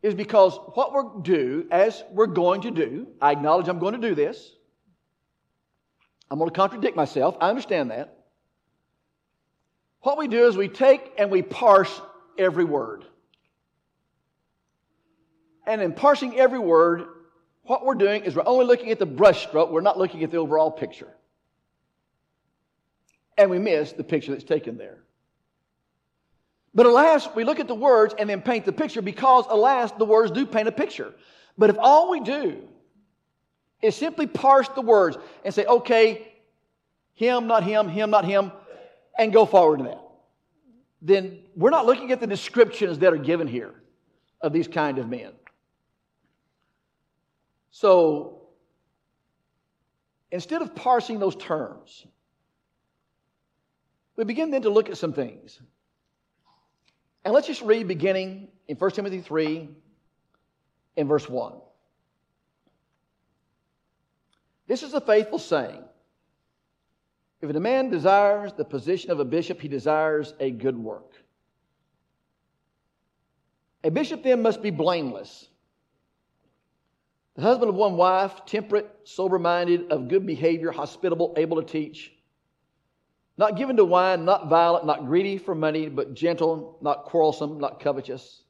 is 0.06 0.14
because 0.14 0.56
what 0.74 0.92
we're 0.92 1.20
do, 1.20 1.66
as 1.72 2.04
we're 2.12 2.28
going 2.28 2.60
to 2.60 2.70
do, 2.70 3.08
I 3.20 3.32
acknowledge 3.32 3.66
I'm 3.66 3.80
going 3.80 4.00
to 4.00 4.08
do 4.08 4.14
this. 4.14 4.52
I'm 6.30 6.38
going 6.38 6.48
to 6.48 6.54
contradict 6.54 6.96
myself. 6.96 7.36
I 7.40 7.50
understand 7.50 7.90
that. 7.90 8.16
What 10.02 10.16
we 10.16 10.28
do 10.28 10.46
is 10.46 10.56
we 10.56 10.68
take 10.68 11.12
and 11.18 11.28
we 11.28 11.42
parse 11.42 12.00
every 12.38 12.64
word. 12.64 13.04
And 15.66 15.82
in 15.82 15.92
parsing 15.92 16.38
every 16.38 16.60
word, 16.60 17.06
what 17.64 17.84
we're 17.84 17.96
doing 17.96 18.22
is 18.22 18.36
we're 18.36 18.46
only 18.46 18.64
looking 18.64 18.92
at 18.92 19.00
the 19.00 19.08
brushstroke, 19.08 19.72
we're 19.72 19.80
not 19.80 19.98
looking 19.98 20.22
at 20.22 20.30
the 20.30 20.36
overall 20.36 20.70
picture. 20.70 21.12
And 23.36 23.50
we 23.50 23.58
miss 23.58 23.90
the 23.90 24.04
picture 24.04 24.30
that's 24.30 24.44
taken 24.44 24.78
there. 24.78 24.98
But 26.76 26.84
alas, 26.84 27.26
we 27.34 27.42
look 27.42 27.58
at 27.58 27.68
the 27.68 27.74
words 27.74 28.14
and 28.18 28.28
then 28.28 28.42
paint 28.42 28.66
the 28.66 28.72
picture 28.72 29.00
because, 29.00 29.46
alas, 29.48 29.92
the 29.92 30.04
words 30.04 30.30
do 30.30 30.44
paint 30.44 30.68
a 30.68 30.72
picture. 30.72 31.14
But 31.56 31.70
if 31.70 31.76
all 31.78 32.10
we 32.10 32.20
do 32.20 32.68
is 33.80 33.96
simply 33.96 34.26
parse 34.26 34.68
the 34.68 34.82
words 34.82 35.16
and 35.42 35.54
say, 35.54 35.64
okay, 35.64 36.34
him, 37.14 37.46
not 37.46 37.64
him, 37.64 37.88
him, 37.88 38.10
not 38.10 38.26
him, 38.26 38.52
and 39.18 39.32
go 39.32 39.46
forward 39.46 39.78
to 39.78 39.84
that, 39.84 40.02
then 41.00 41.38
we're 41.56 41.70
not 41.70 41.86
looking 41.86 42.12
at 42.12 42.20
the 42.20 42.26
descriptions 42.26 42.98
that 42.98 43.10
are 43.10 43.18
given 43.18 43.48
here 43.48 43.74
of 44.42 44.52
these 44.52 44.68
kind 44.68 44.98
of 44.98 45.08
men. 45.08 45.32
So, 47.70 48.42
instead 50.30 50.60
of 50.60 50.74
parsing 50.74 51.20
those 51.20 51.36
terms, 51.36 52.06
we 54.16 54.24
begin 54.24 54.50
then 54.50 54.60
to 54.62 54.70
look 54.70 54.90
at 54.90 54.98
some 54.98 55.14
things. 55.14 55.58
And 57.26 57.34
let's 57.34 57.48
just 57.48 57.62
read 57.62 57.88
beginning 57.88 58.46
in 58.68 58.76
1 58.76 58.90
Timothy 58.92 59.20
3 59.20 59.68
in 60.94 61.08
verse 61.08 61.28
1. 61.28 61.54
This 64.68 64.84
is 64.84 64.94
a 64.94 65.00
faithful 65.00 65.40
saying. 65.40 65.82
If 67.40 67.50
a 67.50 67.58
man 67.58 67.90
desires 67.90 68.52
the 68.52 68.64
position 68.64 69.10
of 69.10 69.18
a 69.18 69.24
bishop, 69.24 69.60
he 69.60 69.66
desires 69.66 70.34
a 70.38 70.52
good 70.52 70.78
work. 70.78 71.14
A 73.82 73.90
bishop 73.90 74.22
then 74.22 74.40
must 74.40 74.62
be 74.62 74.70
blameless, 74.70 75.48
the 77.34 77.42
husband 77.42 77.70
of 77.70 77.74
one 77.74 77.96
wife, 77.96 78.46
temperate, 78.46 78.88
sober 79.02 79.40
minded, 79.40 79.90
of 79.90 80.06
good 80.06 80.26
behavior, 80.26 80.70
hospitable, 80.70 81.34
able 81.36 81.60
to 81.60 81.66
teach 81.66 82.12
not 83.38 83.56
given 83.56 83.76
to 83.76 83.84
wine, 83.84 84.24
not 84.24 84.48
violent, 84.48 84.86
not 84.86 85.06
greedy 85.06 85.36
for 85.38 85.54
money, 85.54 85.88
but 85.88 86.14
gentle, 86.14 86.78
not 86.80 87.04
quarrelsome, 87.04 87.58
not 87.58 87.80
covetous. 87.80 88.42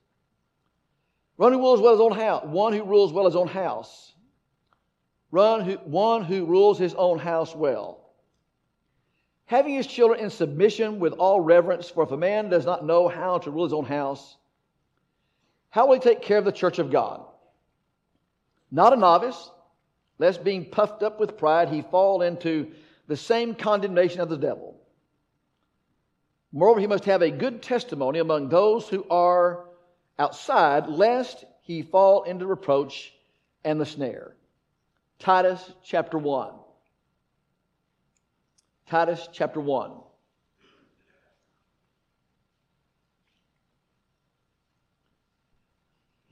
One 1.36 1.52
who 1.52 1.58
rules 1.58 1.80
well 1.80 1.92
his 1.92 2.00
own 2.00 2.12
house. 2.12 2.44
One 2.44 2.72
who 2.72 2.84
rules 2.84 3.12
well 3.12 3.26
his 3.26 3.36
own 3.36 3.48
house. 3.48 4.14
Run 5.30 5.62
who, 5.62 5.72
one 5.74 6.24
who 6.24 6.46
rules 6.46 6.78
his 6.78 6.94
own 6.94 7.18
house 7.18 7.54
well. 7.54 8.10
Having 9.46 9.74
his 9.74 9.86
children 9.86 10.20
in 10.20 10.30
submission 10.30 10.98
with 10.98 11.12
all 11.14 11.40
reverence, 11.40 11.90
for 11.90 12.04
if 12.04 12.10
a 12.10 12.16
man 12.16 12.48
does 12.48 12.64
not 12.64 12.86
know 12.86 13.08
how 13.08 13.38
to 13.38 13.50
rule 13.50 13.64
his 13.64 13.72
own 13.72 13.84
house, 13.84 14.36
how 15.70 15.86
will 15.86 15.94
he 15.94 16.00
take 16.00 16.22
care 16.22 16.38
of 16.38 16.44
the 16.44 16.52
church 16.52 16.78
of 16.78 16.90
God? 16.90 17.24
Not 18.70 18.92
a 18.92 18.96
novice, 18.96 19.50
lest 20.18 20.42
being 20.42 20.64
puffed 20.64 21.02
up 21.02 21.20
with 21.20 21.36
pride 21.36 21.68
he 21.68 21.82
fall 21.82 22.22
into 22.22 22.72
the 23.08 23.16
same 23.16 23.54
condemnation 23.54 24.20
of 24.20 24.28
the 24.28 24.38
devil. 24.38 24.75
Moreover, 26.56 26.80
he 26.80 26.86
must 26.86 27.04
have 27.04 27.20
a 27.20 27.30
good 27.30 27.60
testimony 27.60 28.18
among 28.18 28.48
those 28.48 28.88
who 28.88 29.04
are 29.10 29.66
outside, 30.18 30.88
lest 30.88 31.44
he 31.60 31.82
fall 31.82 32.22
into 32.22 32.46
reproach 32.46 33.12
and 33.62 33.78
the 33.78 33.84
snare. 33.84 34.34
Titus 35.18 35.70
chapter 35.84 36.16
1. 36.16 36.54
Titus 38.86 39.28
chapter 39.34 39.60
1. 39.60 39.90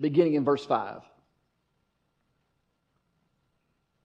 Beginning 0.01 0.37
in 0.37 0.45
verse 0.45 0.65
5. 0.65 1.03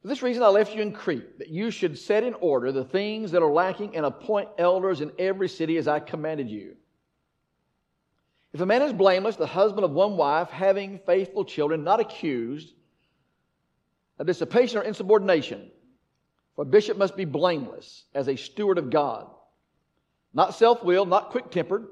For 0.01 0.07
this 0.07 0.21
reason 0.21 0.43
I 0.43 0.47
left 0.47 0.73
you 0.73 0.81
in 0.81 0.93
Crete, 0.93 1.39
that 1.39 1.49
you 1.49 1.71
should 1.71 1.97
set 1.97 2.23
in 2.23 2.33
order 2.35 2.71
the 2.71 2.85
things 2.85 3.31
that 3.31 3.43
are 3.43 3.51
lacking 3.51 3.97
and 3.97 4.05
appoint 4.05 4.49
elders 4.57 5.01
in 5.01 5.11
every 5.19 5.49
city 5.49 5.77
as 5.77 5.87
I 5.87 5.99
commanded 5.99 6.49
you. 6.49 6.75
If 8.53 8.61
a 8.61 8.65
man 8.65 8.81
is 8.81 8.93
blameless, 8.93 9.35
the 9.35 9.45
husband 9.45 9.83
of 9.83 9.91
one 9.91 10.15
wife, 10.15 10.49
having 10.49 10.99
faithful 11.05 11.43
children, 11.43 11.83
not 11.83 11.99
accused 11.99 12.73
of 14.17 14.25
dissipation 14.25 14.79
or 14.79 14.83
insubordination, 14.83 15.69
for 16.55 16.63
a 16.63 16.65
bishop 16.65 16.97
must 16.97 17.15
be 17.15 17.25
blameless 17.25 18.05
as 18.15 18.27
a 18.27 18.35
steward 18.35 18.77
of 18.77 18.89
God, 18.89 19.27
not 20.33 20.55
self 20.55 20.83
willed, 20.83 21.09
not 21.09 21.29
quick 21.29 21.51
tempered, 21.51 21.87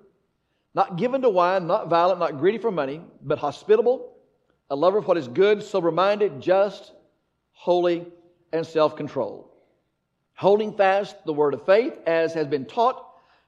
not 0.74 0.96
given 0.96 1.22
to 1.22 1.30
wine, 1.30 1.68
not 1.68 1.90
violent, 1.90 2.20
not 2.20 2.38
greedy 2.38 2.58
for 2.58 2.72
money, 2.72 3.02
but 3.22 3.38
hospitable, 3.38 4.16
a 4.70 4.76
lover 4.76 4.98
of 4.98 5.08
what 5.08 5.18
is 5.18 5.28
good, 5.28 5.62
sober 5.62 5.92
minded, 5.92 6.42
just, 6.42 6.94
holy, 7.58 8.06
and 8.54 8.66
self 8.66 8.96
controlled, 8.96 9.50
holding 10.36 10.74
fast 10.78 11.16
the 11.26 11.34
word 11.34 11.54
of 11.54 11.66
faith 11.66 12.00
as 12.06 12.34
has 12.34 12.48
been 12.48 12.66
taught 12.66 13.04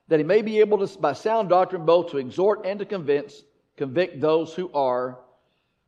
that 0.09 0.19
he 0.19 0.25
may 0.25 0.41
be 0.41 0.59
able 0.59 0.85
to, 0.85 0.99
by 0.99 1.13
sound 1.13 1.49
doctrine, 1.49 1.85
both 1.85 2.11
to 2.11 2.17
exhort 2.17 2.65
and 2.65 2.79
to 2.79 2.85
convince, 2.85 3.43
convict 3.77 4.19
those 4.19 4.53
who 4.53 4.69
are, 4.73 5.19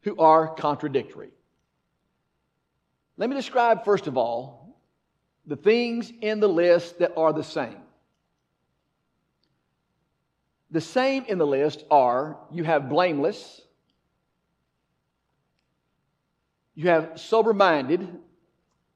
who 0.01 0.15
are 0.17 0.53
contradictory. 0.55 1.31
Let 3.17 3.29
me 3.29 3.35
describe, 3.35 3.83
first 3.83 4.07
of 4.07 4.17
all, 4.17 4.77
the 5.47 5.55
things 5.55 6.13
in 6.21 6.39
the 6.39 6.47
list 6.47 6.99
that 6.99 7.13
are 7.17 7.33
the 7.33 7.43
same. 7.43 7.77
The 10.69 10.81
same 10.81 11.25
in 11.27 11.39
the 11.39 11.47
list 11.47 11.83
are 11.89 12.37
you 12.51 12.63
have 12.63 12.87
blameless, 12.87 13.61
you 16.81 16.89
have 16.89 17.19
sober 17.19 17.53
minded, 17.53 18.07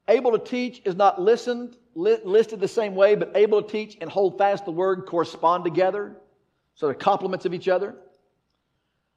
able 0.07 0.31
to 0.31 0.43
teach 0.43 0.81
is 0.85 0.95
not 0.95 1.21
listened 1.21 1.77
li- 1.93 2.17
listed 2.23 2.59
the 2.59 2.67
same 2.67 2.95
way, 2.95 3.13
but 3.13 3.31
able 3.35 3.61
to 3.61 3.69
teach 3.69 3.95
and 4.01 4.09
hold 4.09 4.39
fast 4.39 4.65
the 4.65 4.71
word 4.71 5.05
correspond 5.05 5.63
together. 5.63 6.15
So 6.73 6.87
they're 6.87 6.95
complements 6.95 7.45
of 7.45 7.53
each 7.53 7.67
other. 7.67 7.95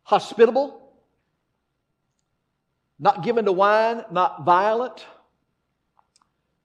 Hospitable, 0.03 0.93
not 2.99 3.25
given 3.25 3.47
to 3.47 3.53
wine, 3.53 4.05
not 4.11 4.45
violent, 4.45 5.07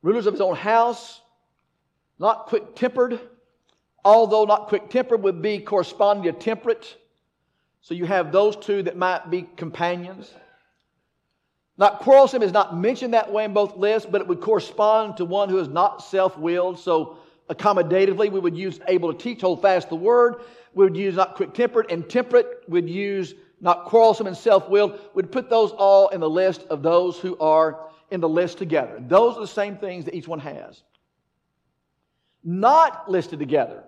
rulers 0.01 0.25
of 0.25 0.33
his 0.33 0.41
own 0.41 0.55
house, 0.55 1.21
not 2.19 2.47
quick 2.47 2.75
tempered, 2.75 3.17
although 4.03 4.43
not 4.43 4.67
quick 4.67 4.89
tempered 4.89 5.23
would 5.23 5.41
be 5.41 5.59
corresponding 5.59 6.31
to 6.31 6.37
temperate. 6.37 6.97
So 7.81 7.93
you 7.93 8.05
have 8.05 8.33
those 8.33 8.57
two 8.57 8.83
that 8.83 8.97
might 8.97 9.29
be 9.29 9.47
companions. 9.55 10.33
Not 11.77 11.99
quarrelsome 11.99 12.43
is 12.43 12.51
not 12.51 12.77
mentioned 12.77 13.13
that 13.13 13.31
way 13.31 13.45
in 13.45 13.53
both 13.53 13.75
lists, 13.75 14.07
but 14.09 14.21
it 14.21 14.27
would 14.27 14.41
correspond 14.41 15.17
to 15.17 15.25
one 15.25 15.49
who 15.49 15.59
is 15.59 15.67
not 15.67 16.03
self 16.03 16.37
willed. 16.37 16.79
So, 16.79 17.17
accommodatively, 17.49 18.31
we 18.31 18.39
would 18.39 18.57
use 18.57 18.79
able 18.87 19.11
to 19.11 19.17
teach, 19.17 19.41
hold 19.41 19.61
fast 19.61 19.89
the 19.89 19.95
word. 19.95 20.35
We 20.75 20.85
would 20.85 20.97
use 20.97 21.15
not 21.15 21.35
quick 21.35 21.53
tempered 21.53 21.91
and 21.91 22.07
temperate. 22.07 22.63
We'd 22.67 22.89
use 22.89 23.33
not 23.59 23.85
quarrelsome 23.85 24.27
and 24.27 24.37
self 24.37 24.69
willed. 24.69 24.99
We'd 25.15 25.31
put 25.31 25.49
those 25.49 25.71
all 25.71 26.09
in 26.09 26.19
the 26.19 26.29
list 26.29 26.63
of 26.69 26.83
those 26.83 27.17
who 27.17 27.37
are 27.39 27.87
in 28.11 28.21
the 28.21 28.29
list 28.29 28.59
together. 28.59 29.01
Those 29.07 29.35
are 29.37 29.41
the 29.41 29.47
same 29.47 29.77
things 29.77 30.05
that 30.05 30.13
each 30.13 30.27
one 30.27 30.39
has. 30.39 30.83
Not 32.43 33.09
listed 33.09 33.39
together. 33.39 33.83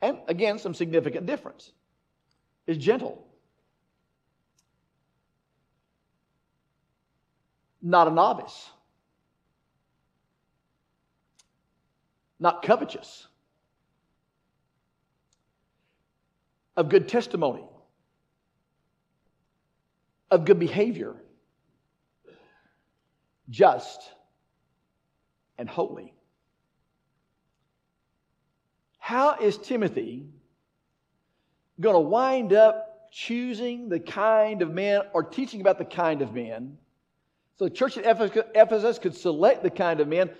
And 0.00 0.18
again, 0.28 0.58
some 0.58 0.72
significant 0.72 1.26
difference 1.26 1.72
is 2.66 2.78
gentle. 2.78 3.27
Not 7.82 8.08
a 8.08 8.10
novice, 8.10 8.70
not 12.40 12.62
covetous, 12.62 13.26
of 16.76 16.88
good 16.88 17.08
testimony, 17.08 17.64
of 20.30 20.44
good 20.44 20.58
behavior, 20.58 21.14
just, 23.50 24.00
and 25.58 25.68
holy. 25.68 26.14
How 28.98 29.36
is 29.38 29.56
Timothy 29.56 30.26
going 31.80 31.94
to 31.94 32.00
wind 32.00 32.52
up 32.52 33.10
choosing 33.10 33.88
the 33.88 33.98
kind 33.98 34.62
of 34.62 34.70
men 34.70 35.02
or 35.12 35.22
teaching 35.22 35.60
about 35.60 35.78
the 35.78 35.84
kind 35.84 36.20
of 36.20 36.34
men 36.34 36.76
so 37.58 37.64
the 37.64 37.70
church 37.70 37.98
at 37.98 38.06
Ephesus 38.54 38.98
could 38.98 39.16
select 39.16 39.64
the 39.64 39.70
kind 39.70 39.98
of 40.00 40.06
men. 40.06 40.30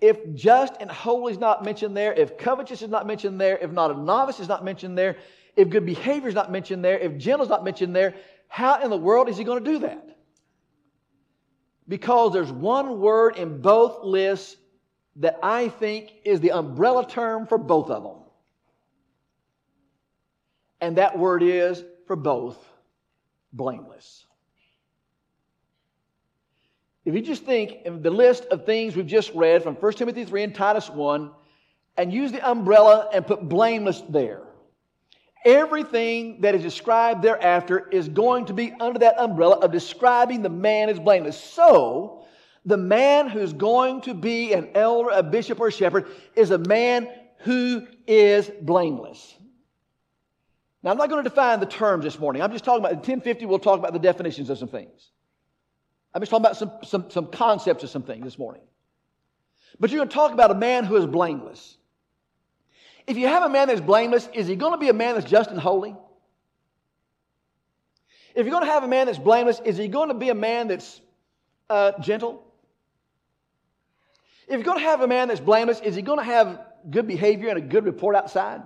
If 0.00 0.34
just 0.34 0.74
and 0.80 0.90
holy 0.90 1.32
is 1.32 1.38
not 1.38 1.64
mentioned 1.64 1.96
there, 1.96 2.12
if 2.12 2.36
covetous 2.36 2.82
is 2.82 2.88
not 2.88 3.06
mentioned 3.06 3.40
there, 3.40 3.56
if 3.58 3.70
not 3.70 3.92
a 3.92 3.94
novice 3.94 4.40
is 4.40 4.48
not 4.48 4.64
mentioned 4.64 4.98
there, 4.98 5.16
if 5.56 5.70
good 5.70 5.86
behavior 5.86 6.28
is 6.28 6.34
not 6.34 6.50
mentioned 6.50 6.84
there, 6.84 6.98
if 6.98 7.16
gentle 7.16 7.44
is 7.44 7.48
not 7.48 7.64
mentioned 7.64 7.94
there, 7.94 8.14
how 8.48 8.82
in 8.82 8.90
the 8.90 8.96
world 8.96 9.28
is 9.28 9.38
he 9.38 9.44
going 9.44 9.62
to 9.62 9.70
do 9.72 9.78
that? 9.80 10.16
Because 11.86 12.32
there's 12.32 12.50
one 12.52 13.00
word 13.00 13.36
in 13.36 13.60
both 13.60 14.04
lists 14.04 14.56
that 15.16 15.38
I 15.42 15.68
think 15.68 16.12
is 16.24 16.40
the 16.40 16.52
umbrella 16.52 17.08
term 17.08 17.46
for 17.46 17.58
both 17.58 17.90
of 17.90 18.02
them. 18.02 18.22
And 20.80 20.96
that 20.98 21.18
word 21.18 21.42
is 21.42 21.82
for 22.06 22.14
both 22.14 22.56
blameless. 23.52 24.27
If 27.08 27.14
you 27.14 27.22
just 27.22 27.44
think 27.44 27.86
of 27.86 28.02
the 28.02 28.10
list 28.10 28.44
of 28.50 28.66
things 28.66 28.94
we've 28.94 29.06
just 29.06 29.32
read 29.32 29.62
from 29.62 29.76
1 29.76 29.92
Timothy 29.94 30.26
3 30.26 30.42
and 30.42 30.54
Titus 30.54 30.90
1 30.90 31.30
and 31.96 32.12
use 32.12 32.32
the 32.32 32.46
umbrella 32.46 33.08
and 33.14 33.26
put 33.26 33.48
blameless 33.48 34.02
there, 34.10 34.42
everything 35.42 36.42
that 36.42 36.54
is 36.54 36.60
described 36.60 37.22
thereafter 37.22 37.88
is 37.88 38.10
going 38.10 38.44
to 38.44 38.52
be 38.52 38.74
under 38.78 38.98
that 38.98 39.18
umbrella 39.18 39.56
of 39.60 39.72
describing 39.72 40.42
the 40.42 40.50
man 40.50 40.90
as 40.90 41.00
blameless. 41.00 41.42
So, 41.42 42.26
the 42.66 42.76
man 42.76 43.26
who's 43.26 43.54
going 43.54 44.02
to 44.02 44.12
be 44.12 44.52
an 44.52 44.68
elder, 44.74 45.08
a 45.08 45.22
bishop, 45.22 45.60
or 45.60 45.68
a 45.68 45.72
shepherd 45.72 46.08
is 46.36 46.50
a 46.50 46.58
man 46.58 47.08
who 47.38 47.86
is 48.06 48.50
blameless. 48.60 49.34
Now, 50.82 50.90
I'm 50.90 50.98
not 50.98 51.08
going 51.08 51.24
to 51.24 51.30
define 51.30 51.58
the 51.60 51.64
terms 51.64 52.04
this 52.04 52.18
morning. 52.18 52.42
I'm 52.42 52.52
just 52.52 52.66
talking 52.66 52.80
about, 52.80 52.92
in 52.92 52.98
1050, 52.98 53.46
we'll 53.46 53.60
talk 53.60 53.78
about 53.78 53.94
the 53.94 53.98
definitions 53.98 54.50
of 54.50 54.58
some 54.58 54.68
things. 54.68 55.10
I'm 56.18 56.22
just 56.22 56.30
talking 56.30 56.46
about 56.46 56.56
some, 56.56 56.72
some, 56.82 57.10
some 57.12 57.26
concepts 57.28 57.84
of 57.84 57.90
some 57.90 58.02
things 58.02 58.24
this 58.24 58.40
morning. 58.40 58.62
But 59.78 59.90
you're 59.90 59.98
going 59.98 60.08
to 60.08 60.14
talk 60.14 60.32
about 60.32 60.50
a 60.50 60.54
man 60.54 60.82
who 60.82 60.96
is 60.96 61.06
blameless. 61.06 61.76
If 63.06 63.16
you 63.16 63.28
have 63.28 63.44
a 63.44 63.48
man 63.48 63.68
that's 63.68 63.80
blameless, 63.80 64.28
is 64.34 64.48
he 64.48 64.56
going 64.56 64.72
to 64.72 64.78
be 64.78 64.88
a 64.88 64.92
man 64.92 65.14
that's 65.14 65.30
just 65.30 65.50
and 65.50 65.60
holy? 65.60 65.94
If 68.34 68.46
you're 68.46 68.50
going 68.50 68.64
to 68.64 68.70
have 68.72 68.82
a 68.82 68.88
man 68.88 69.06
that's 69.06 69.20
blameless, 69.20 69.60
is 69.64 69.76
he 69.76 69.86
going 69.86 70.08
to 70.08 70.14
be 70.14 70.30
a 70.30 70.34
man 70.34 70.66
that's 70.66 71.00
uh, 71.70 71.92
gentle? 72.00 72.44
If 74.48 74.54
you're 74.54 74.64
going 74.64 74.80
to 74.80 74.84
have 74.86 75.02
a 75.02 75.06
man 75.06 75.28
that's 75.28 75.38
blameless, 75.38 75.78
is 75.78 75.94
he 75.94 76.02
going 76.02 76.18
to 76.18 76.24
have 76.24 76.58
good 76.90 77.06
behavior 77.06 77.48
and 77.50 77.58
a 77.58 77.62
good 77.62 77.84
report 77.84 78.16
outside? 78.16 78.62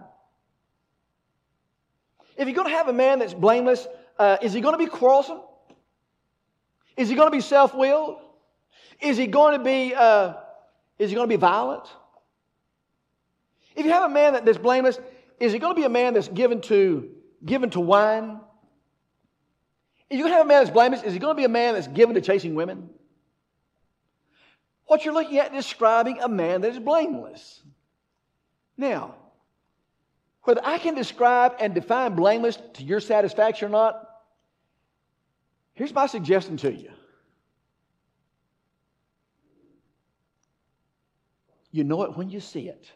If 2.34 2.48
you're 2.48 2.56
going 2.56 2.68
to 2.68 2.74
have 2.74 2.88
a 2.88 2.94
man 2.94 3.18
that's 3.18 3.34
blameless, 3.34 3.86
uh, 4.18 4.38
is 4.40 4.54
he 4.54 4.62
going 4.62 4.72
to 4.72 4.78
be 4.78 4.86
quarrelsome? 4.86 5.40
Is 6.96 7.08
he 7.08 7.14
going 7.14 7.28
to 7.28 7.32
be 7.32 7.40
self-willed? 7.40 8.18
Is 9.00 9.16
he 9.16 9.26
going 9.26 9.58
to 9.58 9.64
be, 9.64 9.94
uh, 9.94 10.34
is 10.98 11.10
he 11.10 11.16
going 11.16 11.28
to 11.28 11.34
be 11.34 11.40
violent? 11.40 11.84
If 13.74 13.86
you 13.86 13.92
have 13.92 14.10
a 14.10 14.14
man 14.14 14.44
that's 14.44 14.58
blameless, 14.58 14.98
is 15.40 15.52
he 15.52 15.58
going 15.58 15.74
to 15.74 15.80
be 15.80 15.86
a 15.86 15.90
man 15.90 16.14
that's 16.14 16.28
given 16.28 16.60
to, 16.62 17.10
given 17.44 17.70
to 17.70 17.80
wine? 17.80 18.40
If 20.10 20.18
you 20.18 20.26
have 20.26 20.44
a 20.44 20.48
man 20.48 20.60
that's 20.60 20.70
blameless, 20.70 21.02
is 21.02 21.14
he 21.14 21.18
going 21.18 21.34
to 21.34 21.40
be 21.40 21.44
a 21.44 21.48
man 21.48 21.74
that's 21.74 21.88
given 21.88 22.14
to 22.14 22.20
chasing 22.20 22.54
women? 22.54 22.90
What 24.86 25.04
you're 25.04 25.14
looking 25.14 25.38
at 25.38 25.52
describing 25.52 26.20
a 26.20 26.28
man 26.28 26.60
that 26.60 26.72
is 26.72 26.78
blameless. 26.78 27.62
Now, 28.76 29.14
whether 30.42 30.60
I 30.64 30.78
can 30.78 30.94
describe 30.94 31.54
and 31.60 31.74
define 31.74 32.14
blameless 32.14 32.58
to 32.74 32.82
your 32.82 33.00
satisfaction 33.00 33.68
or 33.68 33.70
not, 33.70 34.08
Here's 35.74 35.92
my 35.92 36.06
suggestion 36.06 36.56
to 36.58 36.72
you. 36.72 36.90
You 41.70 41.84
know 41.84 42.02
it 42.02 42.16
when 42.16 42.28
you 42.28 42.40
see 42.40 42.68
it. 42.68 42.90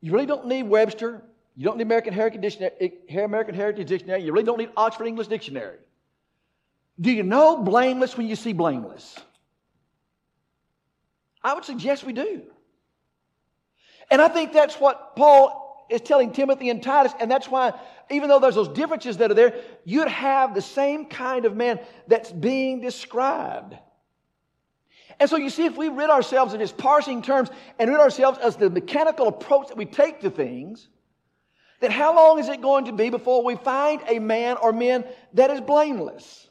You 0.00 0.12
really 0.12 0.26
don't 0.26 0.46
need 0.46 0.62
Webster 0.62 1.22
You 1.56 1.64
don't 1.66 1.76
need 1.76 1.82
American 1.82 2.14
Heritage 2.14 2.40
Dictionary, 2.40 2.72
eh, 2.80 3.20
American 3.20 3.54
Heritage 3.54 3.86
Dictionary. 3.86 4.22
You 4.22 4.32
really 4.32 4.46
don't 4.46 4.58
need 4.58 4.70
Oxford 4.76 5.06
English 5.06 5.26
Dictionary. 5.26 5.76
Do 6.98 7.10
you 7.10 7.22
know 7.22 7.62
blameless 7.62 8.16
when 8.16 8.26
you 8.26 8.36
see 8.36 8.54
blameless? 8.54 9.16
I 11.42 11.52
would 11.52 11.64
suggest 11.64 12.04
we 12.04 12.14
do. 12.14 12.42
And 14.10 14.22
I 14.22 14.28
think 14.28 14.52
that's 14.52 14.76
what 14.76 15.16
Paul 15.16 15.69
is 15.90 16.00
telling 16.00 16.32
Timothy 16.32 16.70
and 16.70 16.82
Titus, 16.82 17.12
and 17.20 17.30
that's 17.30 17.48
why, 17.48 17.72
even 18.10 18.28
though 18.28 18.38
there's 18.38 18.54
those 18.54 18.68
differences 18.68 19.16
that 19.18 19.30
are 19.30 19.34
there, 19.34 19.54
you'd 19.84 20.08
have 20.08 20.54
the 20.54 20.62
same 20.62 21.06
kind 21.06 21.44
of 21.44 21.56
man 21.56 21.80
that's 22.06 22.30
being 22.30 22.80
described. 22.80 23.76
And 25.18 25.28
so 25.28 25.36
you 25.36 25.50
see, 25.50 25.66
if 25.66 25.76
we 25.76 25.88
rid 25.88 26.08
ourselves 26.08 26.54
of 26.54 26.60
just 26.60 26.78
parsing 26.78 27.20
terms 27.20 27.50
and 27.78 27.90
rid 27.90 28.00
ourselves 28.00 28.38
of 28.38 28.58
the 28.58 28.70
mechanical 28.70 29.28
approach 29.28 29.68
that 29.68 29.76
we 29.76 29.84
take 29.84 30.20
to 30.20 30.30
things, 30.30 30.88
then 31.80 31.90
how 31.90 32.14
long 32.14 32.38
is 32.38 32.48
it 32.48 32.62
going 32.62 32.86
to 32.86 32.92
be 32.92 33.10
before 33.10 33.44
we 33.44 33.56
find 33.56 34.00
a 34.08 34.18
man 34.18 34.56
or 34.56 34.72
men 34.72 35.04
that 35.34 35.50
is 35.50 35.60
blameless? 35.60 36.48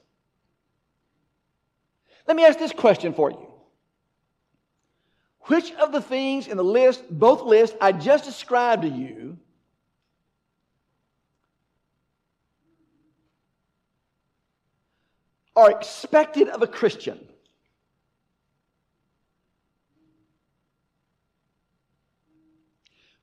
Let 2.28 2.38
me 2.38 2.46
ask 2.46 2.60
this 2.60 2.72
question 2.72 3.14
for 3.14 3.32
you. 3.32 3.49
Which 5.50 5.74
of 5.74 5.92
the 5.92 6.02
things 6.02 6.48
in 6.48 6.58
the 6.58 6.64
list, 6.64 7.04
both 7.10 7.42
lists 7.42 7.76
I 7.82 7.92
just 7.92 8.24
described 8.24 8.84
to 8.84 8.88
you, 8.88 9.36
are 15.56 15.72
expected 15.72 16.50
of 16.50 16.62
a 16.62 16.68
Christian? 16.68 17.20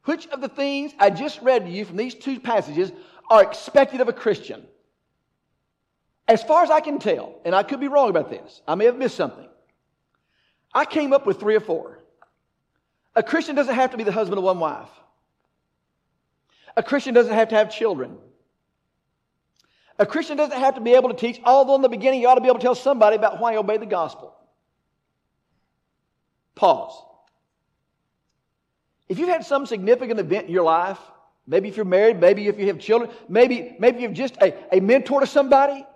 Which 0.03 0.27
of 0.27 0.41
the 0.41 0.49
things 0.49 0.95
I 0.99 1.11
just 1.11 1.41
read 1.43 1.65
to 1.67 1.71
you 1.71 1.85
from 1.85 1.97
these 1.97 2.17
two 2.17 2.41
passages 2.41 2.91
are 3.31 3.45
expected 3.45 4.01
of 4.01 4.09
a 4.09 4.13
Christian? 4.13 4.67
As 6.27 6.43
far 6.43 6.65
as 6.65 6.71
I 6.71 6.81
can 6.81 6.99
tell, 6.99 7.39
and 7.45 7.55
I 7.55 7.63
could 7.63 7.79
be 7.79 7.87
wrong 7.87 8.11
about 8.11 8.31
this, 8.31 8.63
I 8.67 8.75
may 8.75 8.87
have 8.87 8.99
missed 8.99 9.17
something. 9.17 9.47
I 10.75 10.85
came 10.85 11.13
up 11.13 11.25
with 11.25 11.39
three 11.39 11.55
or 11.55 11.61
four. 11.61 12.01
A 13.17 13.23
Christian 13.23 13.57
doesn't 13.57 13.75
have 13.75 13.93
to 13.93 13.97
be 13.97 14.05
the 14.05 14.13
husband 14.13 14.39
of 14.39 14.45
one 14.45 14.61
wife. 14.61 14.91
A 16.77 16.83
Christian 16.83 17.15
doesn't 17.15 17.33
have 17.33 17.49
to 17.49 17.55
have 17.55 17.71
children. 17.71 18.19
A 19.99 20.05
Christian 20.05 20.37
doesn't 20.37 20.59
have 20.59 20.75
to 20.75 20.83
be 20.83 20.93
able 20.93 21.09
to 21.09 21.17
teach, 21.17 21.41
although 21.43 21.75
in 21.75 21.81
the 21.81 21.89
beginning 21.89 22.21
you 22.21 22.29
ought 22.29 22.35
to 22.35 22.43
be 22.43 22.49
able 22.49 22.59
to 22.59 22.63
tell 22.63 22.75
somebody 22.75 23.17
about 23.17 23.41
why 23.41 23.53
you 23.53 23.59
obey 23.59 23.79
the 23.79 23.87
gospel. 23.87 24.35
Pause. 26.55 27.03
If 29.09 29.19
you've 29.19 29.31
had 29.31 29.47
some 29.47 29.65
significant 29.65 30.21
event 30.21 30.49
in 30.49 30.53
your 30.53 30.65
life, 30.65 30.99
maybe 31.47 31.69
if 31.69 31.77
you're 31.77 31.87
married, 31.87 32.21
maybe 32.21 32.49
if 32.49 32.59
you 32.59 32.67
have 32.67 32.79
children, 32.79 33.11
maybe, 33.29 33.77
maybe 33.79 34.01
you're 34.01 34.13
just 34.13 34.37
a, 34.43 34.77
a 34.77 34.81
mentor 34.81 35.21
to 35.21 35.27
somebody, 35.27 35.87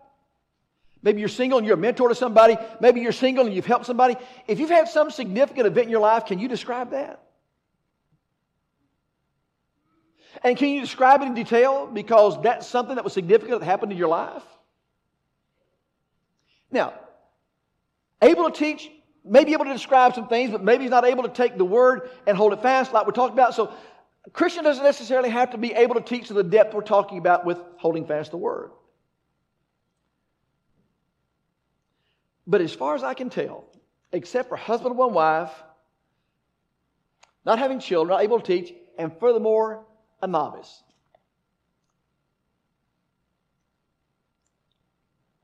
maybe 1.03 1.21
you're 1.21 1.29
single 1.29 1.59
and 1.59 1.67
you're 1.67 1.77
a 1.77 1.81
mentor 1.81 2.09
to 2.09 2.15
somebody, 2.15 2.57
maybe 2.81 3.01
you're 3.01 3.13
single 3.13 3.47
and 3.47 3.55
you've 3.55 3.67
helped 3.67 3.87
somebody. 3.87 4.17
If 4.47 4.59
you've 4.59 4.71
had 4.71 4.89
some 4.89 5.11
significant 5.11 5.67
event 5.67 5.85
in 5.87 5.91
your 5.91 6.01
life, 6.01 6.27
can 6.27 6.39
you 6.39 6.49
describe 6.49 6.91
that? 6.91 7.23
And 10.43 10.57
can 10.57 10.69
you 10.69 10.81
describe 10.81 11.23
it 11.23 11.27
in 11.27 11.35
detail 11.35 11.87
because 11.87 12.41
that's 12.43 12.67
something 12.67 12.95
that 12.95 13.05
was 13.05 13.13
significant 13.13 13.61
that 13.61 13.67
happened 13.67 13.93
in 13.93 13.99
your 13.99 14.09
life? 14.09 14.43
Now, 16.71 16.95
able 18.23 18.51
to 18.51 18.57
teach 18.57 18.91
may 19.25 19.45
be 19.45 19.53
able 19.53 19.67
to 19.67 19.73
describe 19.73 20.15
some 20.15 20.29
things, 20.29 20.51
but 20.51 20.63
maybe 20.63 20.85
he's 20.85 20.91
not 20.91 21.05
able 21.05 21.25
to 21.25 21.29
take 21.29 21.59
the 21.59 21.65
word 21.65 22.09
and 22.27 22.37
hold 22.37 22.53
it 22.53 22.63
fast 22.63 22.93
like 22.93 23.07
we're 23.07 23.13
talking 23.13 23.35
about. 23.35 23.55
So, 23.55 23.73
a 24.27 24.31
Christian 24.31 24.65
doesn't 24.65 24.85
necessarily 24.85 25.31
have 25.31 25.51
to 25.51 25.59
be 25.59 25.73
able 25.73 25.95
to 25.95 26.03
teach 26.03 26.29
to 26.29 26.35
the 26.35 26.45
depth 26.45 26.75
we're 26.75 26.83
talking 26.83 27.19
about 27.19 27.45
with 27.45 27.59
holding 27.77 28.07
fast 28.07 28.31
the 28.31 28.37
word. 28.37 28.71
But 32.51 32.61
as 32.61 32.73
far 32.75 32.97
as 32.97 33.05
I 33.05 33.15
can 33.15 33.31
tell, 33.31 33.65
except 34.11 34.49
for 34.49 34.57
husband 34.57 34.91
and 34.91 34.99
one 34.99 35.15
wife, 35.15 35.53
not 37.47 37.61
having 37.61 37.79
children, 37.79 38.13
not 38.13 38.25
able 38.25 38.41
to 38.41 38.45
teach, 38.45 38.75
and 38.99 39.17
furthermore, 39.21 39.85
a 40.21 40.27
novice. 40.27 40.83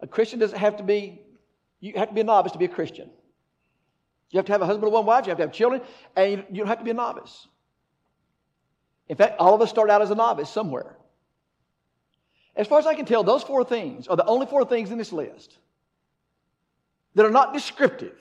A 0.00 0.08
Christian 0.08 0.40
doesn't 0.40 0.58
have 0.58 0.78
to 0.78 0.82
be, 0.82 1.22
you 1.78 1.92
have 1.94 2.08
to 2.08 2.14
be 2.14 2.22
a 2.22 2.24
novice 2.24 2.50
to 2.52 2.58
be 2.58 2.64
a 2.64 2.68
Christian. 2.68 3.08
You 4.30 4.38
have 4.38 4.46
to 4.46 4.52
have 4.52 4.62
a 4.62 4.66
husband 4.66 4.86
and 4.86 4.92
one 4.92 5.06
wife, 5.06 5.26
you 5.26 5.30
have 5.30 5.38
to 5.38 5.44
have 5.44 5.52
children, 5.52 5.82
and 6.16 6.32
you, 6.32 6.44
you 6.50 6.58
don't 6.58 6.66
have 6.66 6.78
to 6.78 6.84
be 6.84 6.90
a 6.90 6.94
novice. 6.94 7.46
In 9.08 9.16
fact, 9.16 9.36
all 9.38 9.54
of 9.54 9.62
us 9.62 9.70
start 9.70 9.90
out 9.90 10.02
as 10.02 10.10
a 10.10 10.16
novice 10.16 10.50
somewhere. 10.50 10.96
As 12.56 12.66
far 12.66 12.80
as 12.80 12.86
I 12.86 12.96
can 12.96 13.04
tell, 13.04 13.22
those 13.22 13.44
four 13.44 13.62
things 13.62 14.08
are 14.08 14.16
the 14.16 14.26
only 14.26 14.46
four 14.46 14.64
things 14.64 14.90
in 14.90 14.98
this 14.98 15.12
list 15.12 15.56
that 17.16 17.26
are 17.26 17.30
not 17.30 17.52
descriptive 17.52 18.14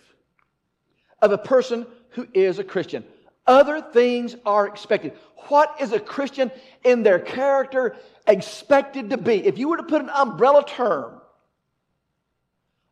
of 1.21 1.31
a 1.31 1.38
person 1.38 1.86
who 2.12 2.27
is 2.34 2.58
a 2.58 2.63
Christian. 2.63 3.03
Other 3.45 3.81
things 3.81 4.36
are 4.45 4.67
expected. 4.67 5.13
What 5.49 5.75
is 5.79 5.91
a 5.91 5.99
Christian 5.99 6.49
in 6.84 7.03
their 7.03 7.19
character 7.19 7.97
expected 8.25 9.12
to 9.12 9.17
be? 9.17 9.45
If 9.45 9.60
you 9.60 9.67
were 9.67 9.77
to 9.77 9.84
put 9.84 10.01
an 10.01 10.10
umbrella 10.10 10.65
term, 10.65 11.21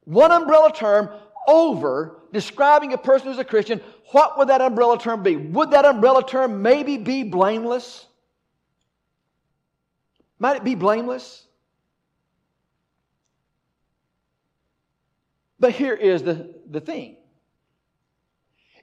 one 0.04 0.32
umbrella 0.32 0.72
term 0.72 1.10
over 1.48 2.18
describing 2.32 2.94
a 2.94 2.98
person 2.98 3.30
who's 3.30 3.40
a 3.40 3.46
Christian, 3.46 3.80
what 4.12 4.38
would 4.38 4.50
that 4.50 4.62
umbrella 4.62 5.00
term 5.00 5.24
be? 5.24 5.38
Would 5.38 5.72
that 5.72 5.86
umbrella 5.86 6.28
term 6.28 6.62
maybe 6.62 6.98
be 6.98 7.24
blameless? 7.24 8.06
Might 10.38 10.58
it 10.58 10.64
be 10.66 10.76
blameless? 10.76 11.46
But 15.60 15.72
here 15.72 15.94
is 15.94 16.24
the, 16.24 16.54
the 16.70 16.82
thing. 16.82 17.18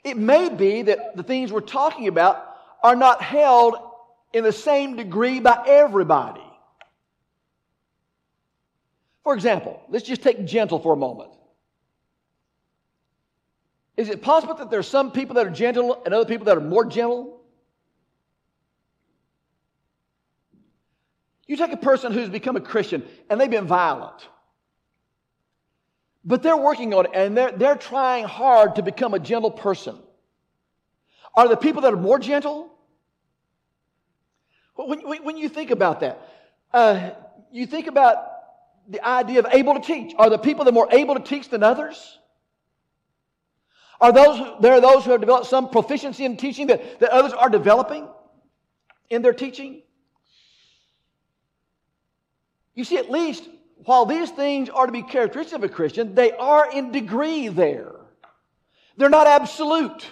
It 0.03 0.17
may 0.17 0.49
be 0.49 0.83
that 0.83 1.17
the 1.17 1.23
things 1.23 1.53
we're 1.53 1.61
talking 1.61 2.09
about 2.09 2.47
are 2.83 2.97
not 2.97 3.23
held 3.23 3.77
in 4.33 4.45
the 4.45 4.53
same 4.53 4.97
degree 4.97 5.41
by 5.41 5.65
everybody. 5.67 6.41
For 9.25 9.35
example, 9.35 9.83
let's 9.89 10.07
just 10.07 10.23
take 10.23 10.45
gentle 10.47 10.79
for 10.79 10.93
a 10.93 10.97
moment. 10.97 11.31
Is 13.97 14.09
it 14.09 14.23
possible 14.23 14.55
that 14.55 14.71
there 14.71 14.79
are 14.79 14.83
some 14.83 15.13
people 15.13 15.35
that 15.35 15.47
are 15.47 15.51
gentle 15.51 16.01
and 16.05 16.15
other 16.15 16.25
people 16.25 16.47
that 16.47 16.57
are 16.57 16.63
more 16.63 16.87
gentle? 16.87 17.43
You 21.47 21.57
take 21.57 21.73
a 21.73 21.77
person 21.77 22.13
who's 22.13 22.29
become 22.31 22.57
a 22.57 22.61
Christian 22.61 23.03
and 23.29 23.41
they've 23.41 23.51
been 23.51 23.67
violent, 23.67 24.27
but 26.31 26.45
they're 26.45 26.57
working 26.57 26.95
on 26.95 27.07
it 27.07 27.11
and 27.13 27.37
they're, 27.37 27.51
they're 27.51 27.75
trying 27.75 28.25
hard 28.25 28.77
to 28.77 28.83
become 28.83 29.15
a 29.15 29.19
gentle 29.19 29.51
person. 29.51 29.99
Are 31.35 31.49
the 31.49 31.57
people 31.57 31.83
that 31.83 31.93
are 31.93 31.97
more 31.97 32.21
gentle? 32.21 32.73
When, 34.77 35.01
when, 35.01 35.25
when 35.25 35.37
you 35.37 35.49
think 35.49 35.73
about 35.73 36.01
that, 36.01 36.23
uh, 36.73 37.11
you 37.51 37.67
think 37.67 37.89
about 37.89 38.29
the 38.89 39.05
idea 39.05 39.41
of 39.41 39.47
able 39.53 39.75
to 39.75 39.81
teach. 39.81 40.15
Are 40.19 40.31
the 40.31 40.39
people 40.39 40.65
that 40.65 40.71
are 40.71 40.73
more 40.73 40.89
able 40.93 41.17
to 41.17 41.21
teach 41.21 41.49
than 41.49 41.65
others? 41.65 42.19
Are 44.01 44.13
those, 44.13 44.63
there 44.63 44.75
are 44.75 44.81
those 44.81 45.05
who 45.05 45.11
have 45.11 45.21
developed 45.21 45.49
some 45.49 45.69
proficiency 45.69 46.25
in 46.25 46.37
teaching 46.37 46.69
that, 46.69 47.01
that 47.01 47.11
others 47.11 47.33
are 47.33 47.51
developing 47.51 48.09
in 49.11 49.23
their 49.23 49.35
teaching? 49.35 49.83
You 52.77 52.85
see, 52.85 52.99
at 52.99 53.11
least 53.11 53.49
while 53.85 54.07
these 54.07 54.31
things 54.31 54.69
are 54.69 54.87
to 54.87 54.93
be 54.93 55.03
characteristic 55.03 55.57
of 55.57 55.65
a 55.65 55.69
Christian, 55.69 56.15
they 56.15 56.33
are 56.33 56.71
in 56.71 56.93
degree 56.93 57.49
there. 57.49 57.93
They're 58.97 59.09
not 59.09 59.27
absolute. 59.27 60.07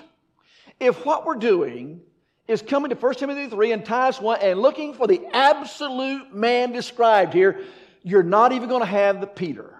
If 0.81 1.04
what 1.04 1.26
we're 1.26 1.37
doing 1.37 2.00
is 2.46 2.62
coming 2.62 2.90
to 2.90 2.96
1 2.96 3.14
Timothy 3.14 3.48
3 3.48 3.72
and 3.72 3.85
Titus 3.85 4.20
1 4.20 4.40
and 4.40 4.61
looking 4.61 4.94
for 4.94 5.07
the 5.07 5.20
absolute 5.33 6.35
man 6.35 6.72
described 6.72 7.35
here, 7.35 7.61
you're 8.02 8.22
not 8.22 8.52
even 8.52 8.68
going 8.68 8.81
to 8.81 8.87
have 8.87 9.20
the 9.20 9.26
Peter. 9.26 9.78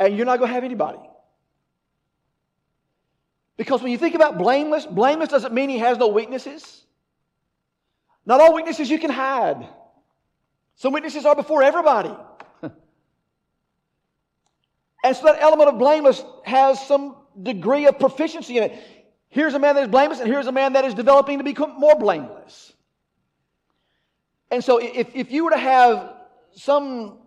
and 0.00 0.16
you're 0.16 0.26
not 0.26 0.38
going 0.38 0.48
to 0.48 0.54
have 0.54 0.64
anybody. 0.64 0.98
Because 3.56 3.82
when 3.82 3.92
you 3.92 3.98
think 3.98 4.14
about 4.14 4.38
blameless, 4.38 4.86
blameless 4.86 5.28
doesn't 5.28 5.52
mean 5.52 5.68
he 5.68 5.78
has 5.78 5.98
no 5.98 6.08
weaknesses. 6.08 6.82
Not 8.26 8.40
all 8.40 8.54
weaknesses 8.54 8.90
you 8.90 8.98
can 8.98 9.10
hide. 9.10 9.68
Some 10.76 10.92
weaknesses 10.92 11.26
are 11.26 11.34
before 11.34 11.62
everybody. 11.62 12.14
and 12.62 12.72
so 15.16 15.24
that 15.24 15.36
element 15.40 15.68
of 15.68 15.78
blameless 15.78 16.22
has 16.44 16.86
some 16.86 17.16
degree 17.42 17.86
of 17.86 17.98
proficiency 17.98 18.56
in 18.58 18.64
it. 18.64 18.82
Here's 19.28 19.54
a 19.54 19.58
man 19.58 19.76
that 19.76 19.82
is 19.82 19.88
blameless, 19.88 20.20
and 20.20 20.28
here's 20.28 20.46
a 20.46 20.52
man 20.52 20.72
that 20.72 20.84
is 20.84 20.94
developing 20.94 21.38
to 21.38 21.44
become 21.44 21.78
more 21.78 21.94
blameless. 21.96 22.72
And 24.50 24.64
so 24.64 24.78
if, 24.78 25.14
if 25.14 25.30
you 25.30 25.44
were 25.44 25.52
to 25.52 25.58
have 25.58 26.14
some 26.52 27.18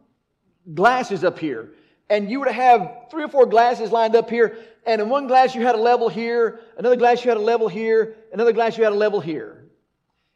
glasses 0.73 1.23
up 1.23 1.39
here, 1.39 1.71
and 2.09 2.29
you 2.29 2.39
were 2.39 2.45
to 2.45 2.53
have 2.53 3.07
three 3.09 3.23
or 3.23 3.29
four 3.29 3.45
glasses 3.45 3.91
lined 3.91 4.15
up 4.15 4.29
here, 4.29 4.57
and 4.85 5.01
in 5.01 5.09
one 5.09 5.27
glass 5.27 5.55
you 5.55 5.61
had 5.61 5.75
a 5.75 5.77
level 5.79 6.09
here, 6.09 6.59
another 6.77 6.97
glass 6.97 7.23
you 7.23 7.31
had 7.31 7.37
a 7.37 7.41
level 7.41 7.69
here, 7.69 8.15
another 8.33 8.51
glass 8.51 8.77
you 8.77 8.83
had 8.83 8.93
a 8.93 8.95
level 8.95 9.21
here. 9.21 9.62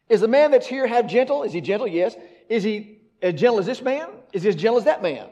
Is 0.10 0.22
the 0.22 0.28
man 0.28 0.52
that's 0.52 0.67
here 0.67 0.88
have 0.88 1.08
gentle? 1.08 1.43
Is 1.43 1.54
he 1.54 1.62
gentle? 1.62 1.88
Yes. 1.88 2.15
Is 2.50 2.63
he 2.63 3.00
as 3.22 3.34
gentle 3.34 3.60
as 3.60 3.65
this 3.65 3.82
man? 3.82 4.08
Is 4.34 4.43
he 4.43 4.50
as 4.50 4.56
gentle 4.56 4.78
as 4.78 4.86
that 4.86 5.02
man? 5.02 5.28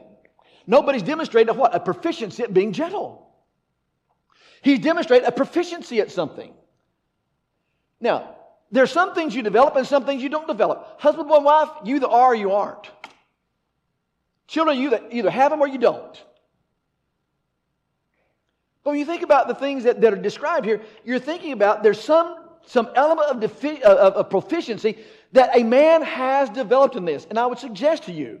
Nobody's 0.66 1.02
demonstrated 1.02 1.56
what? 1.56 1.74
A 1.74 1.80
proficiency 1.80 2.42
at 2.42 2.52
being 2.52 2.72
gentle. 2.72 3.26
He's 4.62 4.80
demonstrated 4.80 5.28
a 5.28 5.32
proficiency 5.32 6.00
at 6.00 6.10
something. 6.10 6.52
Now, 8.00 8.36
there 8.72 8.82
are 8.82 8.88
some 8.88 9.14
things 9.14 9.34
you 9.34 9.42
develop 9.42 9.76
and 9.76 9.86
some 9.86 10.04
things 10.04 10.22
you 10.22 10.28
don't 10.28 10.48
develop. 10.48 11.00
Husband 11.00 11.30
and 11.30 11.44
wife, 11.44 11.68
you 11.84 11.96
either 11.96 12.08
are 12.08 12.32
or 12.32 12.34
you 12.34 12.52
aren't. 12.52 12.90
Children, 14.48 14.78
you 14.78 14.90
that 14.90 15.04
either 15.10 15.30
have 15.30 15.50
them 15.50 15.60
or 15.60 15.68
you 15.68 15.78
don't. 15.78 16.22
But 18.82 18.90
when 18.90 18.98
you 18.98 19.04
think 19.04 19.22
about 19.22 19.48
the 19.48 19.54
things 19.54 19.84
that, 19.84 20.00
that 20.00 20.12
are 20.12 20.16
described 20.16 20.64
here, 20.64 20.80
you're 21.04 21.18
thinking 21.18 21.52
about 21.52 21.82
there's 21.82 22.00
some, 22.00 22.36
some 22.66 22.88
element 22.94 23.30
of, 23.30 23.40
defi- 23.40 23.82
uh, 23.82 23.94
of, 23.94 24.12
of 24.14 24.30
proficiency 24.30 24.98
that 25.32 25.56
a 25.56 25.62
man 25.62 26.02
has 26.02 26.50
developed 26.50 26.96
in 26.96 27.04
this. 27.04 27.26
And 27.28 27.38
I 27.38 27.46
would 27.46 27.58
suggest 27.58 28.04
to 28.04 28.12
you 28.12 28.40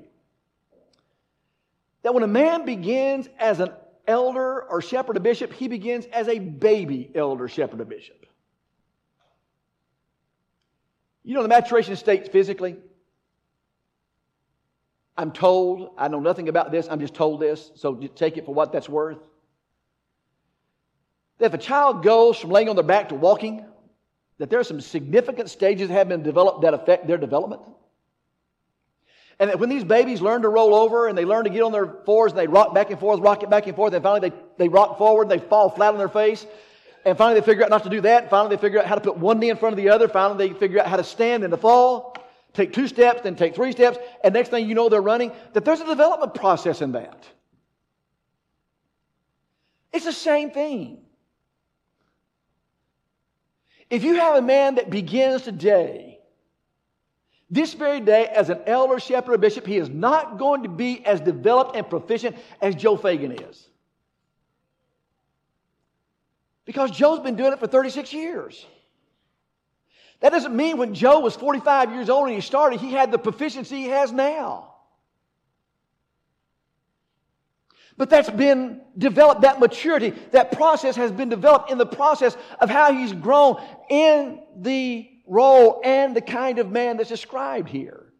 that 2.02 2.12
when 2.12 2.22
a 2.22 2.28
man 2.28 2.64
begins 2.64 3.28
as 3.38 3.60
an 3.60 3.70
elder 4.06 4.62
or 4.62 4.82
shepherd 4.82 5.16
or 5.16 5.20
bishop, 5.20 5.52
he 5.52 5.68
begins 5.68 6.06
as 6.06 6.28
a 6.28 6.38
baby 6.38 7.10
elder, 7.14 7.48
shepherd, 7.48 7.80
or 7.80 7.84
bishop. 7.84 8.26
You 11.24 11.34
know 11.34 11.42
the 11.42 11.48
maturation 11.48 11.96
state 11.96 12.30
physically? 12.30 12.76
I'm 15.16 15.32
told, 15.32 15.90
I 15.96 16.08
know 16.08 16.20
nothing 16.20 16.48
about 16.48 16.70
this, 16.70 16.88
I'm 16.90 17.00
just 17.00 17.14
told 17.14 17.40
this, 17.40 17.70
so 17.74 17.94
take 17.94 18.36
it 18.36 18.44
for 18.44 18.54
what 18.54 18.70
that's 18.70 18.88
worth. 18.88 19.18
That 21.38 21.46
if 21.46 21.54
a 21.54 21.58
child 21.58 22.02
goes 22.02 22.38
from 22.38 22.50
laying 22.50 22.68
on 22.68 22.76
their 22.76 22.84
back 22.84 23.08
to 23.08 23.14
walking, 23.14 23.64
that 24.38 24.50
there 24.50 24.60
are 24.60 24.64
some 24.64 24.80
significant 24.80 25.50
stages 25.50 25.88
that 25.88 25.94
have 25.94 26.08
been 26.08 26.22
developed 26.22 26.62
that 26.62 26.74
affect 26.74 27.06
their 27.06 27.18
development. 27.18 27.62
And 29.38 29.50
that 29.50 29.58
when 29.58 29.68
these 29.68 29.84
babies 29.84 30.20
learn 30.22 30.42
to 30.42 30.48
roll 30.48 30.74
over 30.74 31.08
and 31.08 31.16
they 31.16 31.24
learn 31.24 31.44
to 31.44 31.50
get 31.50 31.62
on 31.62 31.72
their 31.72 31.86
fours 32.06 32.32
and 32.32 32.38
they 32.38 32.46
rock 32.46 32.74
back 32.74 32.90
and 32.90 32.98
forth, 32.98 33.20
rock 33.20 33.42
it 33.42 33.50
back 33.50 33.66
and 33.66 33.76
forth, 33.76 33.92
and 33.92 34.02
finally 34.02 34.30
they, 34.30 34.36
they 34.56 34.68
rock 34.68 34.96
forward 34.96 35.30
and 35.30 35.30
they 35.30 35.46
fall 35.46 35.68
flat 35.68 35.92
on 35.92 35.98
their 35.98 36.08
face, 36.08 36.46
and 37.04 37.18
finally 37.18 37.38
they 37.40 37.44
figure 37.44 37.62
out 37.62 37.70
not 37.70 37.84
to 37.84 37.90
do 37.90 38.00
that, 38.00 38.22
and 38.22 38.30
finally 38.30 38.56
they 38.56 38.60
figure 38.60 38.78
out 38.78 38.86
how 38.86 38.94
to 38.94 39.00
put 39.00 39.18
one 39.18 39.38
knee 39.38 39.50
in 39.50 39.56
front 39.56 39.74
of 39.74 39.76
the 39.76 39.90
other, 39.90 40.08
finally 40.08 40.48
they 40.48 40.54
figure 40.58 40.80
out 40.80 40.86
how 40.86 40.96
to 40.96 41.04
stand 41.04 41.44
and 41.44 41.50
to 41.50 41.56
fall, 41.58 42.16
take 42.54 42.72
two 42.72 42.88
steps, 42.88 43.20
then 43.22 43.36
take 43.36 43.54
three 43.54 43.72
steps, 43.72 43.98
and 44.24 44.32
next 44.32 44.48
thing 44.48 44.66
you 44.66 44.74
know 44.74 44.88
they're 44.88 45.02
running, 45.02 45.30
that 45.52 45.64
there's 45.64 45.80
a 45.80 45.86
development 45.86 46.34
process 46.34 46.80
in 46.80 46.92
that. 46.92 47.26
It's 49.92 50.06
the 50.06 50.12
same 50.12 50.50
thing. 50.50 51.05
If 53.88 54.02
you 54.02 54.14
have 54.16 54.36
a 54.36 54.42
man 54.42 54.76
that 54.76 54.90
begins 54.90 55.42
today, 55.42 56.18
this 57.48 57.74
very 57.74 58.00
day, 58.00 58.26
as 58.26 58.50
an 58.50 58.60
elder, 58.66 58.98
shepherd, 58.98 59.34
or 59.34 59.38
bishop, 59.38 59.66
he 59.66 59.76
is 59.76 59.88
not 59.88 60.38
going 60.38 60.64
to 60.64 60.68
be 60.68 61.04
as 61.06 61.20
developed 61.20 61.76
and 61.76 61.88
proficient 61.88 62.36
as 62.60 62.74
Joe 62.74 62.96
Fagan 62.96 63.32
is. 63.32 63.68
Because 66.64 66.90
Joe's 66.90 67.20
been 67.20 67.36
doing 67.36 67.52
it 67.52 67.60
for 67.60 67.68
36 67.68 68.12
years. 68.12 68.66
That 70.18 70.30
doesn't 70.30 70.56
mean 70.56 70.78
when 70.78 70.94
Joe 70.94 71.20
was 71.20 71.36
45 71.36 71.92
years 71.92 72.10
old 72.10 72.26
and 72.26 72.34
he 72.34 72.40
started, 72.40 72.80
he 72.80 72.90
had 72.90 73.12
the 73.12 73.18
proficiency 73.18 73.76
he 73.76 73.88
has 73.88 74.10
now. 74.10 74.75
But 77.96 78.10
that's 78.10 78.28
been 78.28 78.82
developed, 78.98 79.40
that 79.42 79.58
maturity, 79.58 80.10
that 80.32 80.52
process 80.52 80.96
has 80.96 81.10
been 81.10 81.28
developed 81.28 81.70
in 81.70 81.78
the 81.78 81.86
process 81.86 82.36
of 82.60 82.68
how 82.68 82.92
he's 82.92 83.12
grown 83.12 83.62
in 83.88 84.40
the 84.56 85.10
role 85.26 85.80
and 85.82 86.14
the 86.14 86.20
kind 86.20 86.58
of 86.58 86.70
man 86.70 86.98
that's 86.98 87.08
described 87.08 87.68
here. 87.68 88.12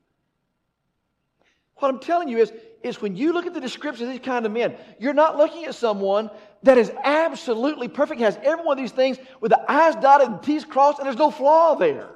What 1.77 1.91
I'm 1.91 2.01
telling 2.01 2.29
you 2.29 2.39
is, 2.39 2.53
is 2.83 3.03
when 3.03 3.17
you 3.17 3.33
look 3.33 3.47
at 3.47 3.53
the 3.53 3.61
description 3.61 4.07
of 4.07 4.12
these 4.12 4.25
kind 4.25 4.47
of 4.47 4.53
men, 4.53 4.77
you're 4.99 5.12
not 5.12 5.37
looking 5.37 5.67
at 5.67 5.75
someone 5.75 6.31
that 6.62 6.79
is 6.79 6.91
absolutely 7.05 7.89
perfect, 7.89 8.21
has 8.21 8.39
every 8.43 8.65
one 8.65 8.79
of 8.79 8.83
these 8.83 8.93
things 8.93 9.19
with 9.41 9.51
the 9.51 9.71
I's 9.71 9.95
dotted 9.97 10.29
and 10.29 10.43
T's 10.43 10.65
crossed, 10.65 10.99
and 10.99 11.07
there's 11.07 11.19
no 11.19 11.31
flaw 11.31 11.75
there. 11.75 12.11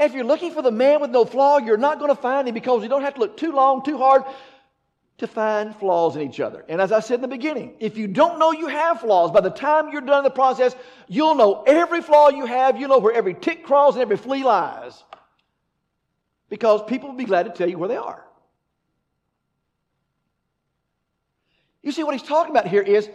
if 0.00 0.14
you're 0.14 0.24
looking 0.24 0.52
for 0.52 0.62
the 0.62 0.72
man 0.72 1.00
with 1.00 1.10
no 1.10 1.24
flaw, 1.24 1.58
you're 1.58 1.76
not 1.76 2.00
going 2.00 2.10
to 2.14 2.20
find 2.20 2.48
him 2.48 2.54
because 2.54 2.82
you 2.82 2.88
don't 2.88 3.02
have 3.02 3.14
to 3.14 3.20
look 3.20 3.36
too 3.36 3.52
long, 3.52 3.84
too 3.84 3.98
hard, 3.98 4.24
to 5.18 5.26
find 5.26 5.74
flaws 5.74 6.16
in 6.16 6.22
each 6.22 6.40
other. 6.40 6.64
And 6.68 6.80
as 6.80 6.92
I 6.92 7.00
said 7.00 7.16
in 7.16 7.20
the 7.22 7.28
beginning, 7.28 7.74
if 7.80 7.96
you 7.96 8.06
don't 8.06 8.38
know 8.38 8.52
you 8.52 8.66
have 8.66 9.00
flaws, 9.00 9.30
by 9.30 9.40
the 9.40 9.50
time 9.50 9.90
you're 9.90 10.02
done 10.02 10.24
the 10.24 10.30
process, 10.30 10.76
you'll 11.08 11.34
know 11.34 11.62
every 11.66 12.02
flaw 12.02 12.28
you 12.28 12.44
have. 12.44 12.78
You'll 12.78 12.90
know 12.90 12.98
where 12.98 13.14
every 13.14 13.34
tick 13.34 13.64
crawls 13.64 13.94
and 13.94 14.02
every 14.02 14.18
flea 14.18 14.44
lies. 14.44 15.02
Because 16.50 16.82
people 16.86 17.08
will 17.08 17.16
be 17.16 17.24
glad 17.24 17.44
to 17.44 17.50
tell 17.50 17.68
you 17.68 17.78
where 17.78 17.88
they 17.88 17.96
are. 17.96 18.22
You 21.82 21.92
see, 21.92 22.02
what 22.02 22.14
he's 22.14 22.28
talking 22.28 22.50
about 22.50 22.68
here 22.68 22.82
is 22.82 23.08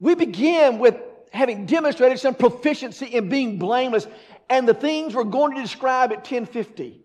we 0.00 0.14
begin 0.14 0.78
with 0.78 0.96
having 1.32 1.66
demonstrated 1.66 2.18
some 2.18 2.34
proficiency 2.34 3.06
in 3.06 3.28
being 3.28 3.58
blameless, 3.58 4.06
and 4.48 4.68
the 4.68 4.74
things 4.74 5.14
we're 5.14 5.24
going 5.24 5.54
to 5.56 5.62
describe 5.62 6.12
at 6.12 6.18
1050 6.18 7.01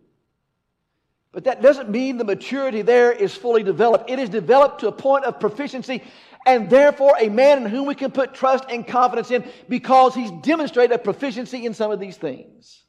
but 1.37 1.43
that 1.43 1.61
doesn't 1.61 1.87
mean 1.87 2.17
the 2.17 2.23
maturity 2.23 2.81
there 2.81 3.11
is 3.11 3.31
fully 3.35 3.61
developed. 3.61 4.09
It 4.09 4.17
is 4.17 4.27
developed 4.27 4.79
to 4.79 4.87
a 4.87 4.91
point 4.91 5.23
of 5.23 5.39
proficiency 5.39 6.01
and 6.47 6.67
therefore 6.67 7.15
a 7.19 7.29
man 7.29 7.59
in 7.59 7.69
whom 7.69 7.85
we 7.85 7.93
can 7.93 8.09
put 8.09 8.33
trust 8.33 8.63
and 8.71 8.87
confidence 8.87 9.29
in 9.29 9.47
because 9.69 10.15
he's 10.15 10.31
demonstrated 10.41 10.95
a 10.95 10.97
proficiency 10.97 11.67
in 11.67 11.75
some 11.75 11.91
of 11.91 11.99
these 11.99 12.17
things. 12.17 12.85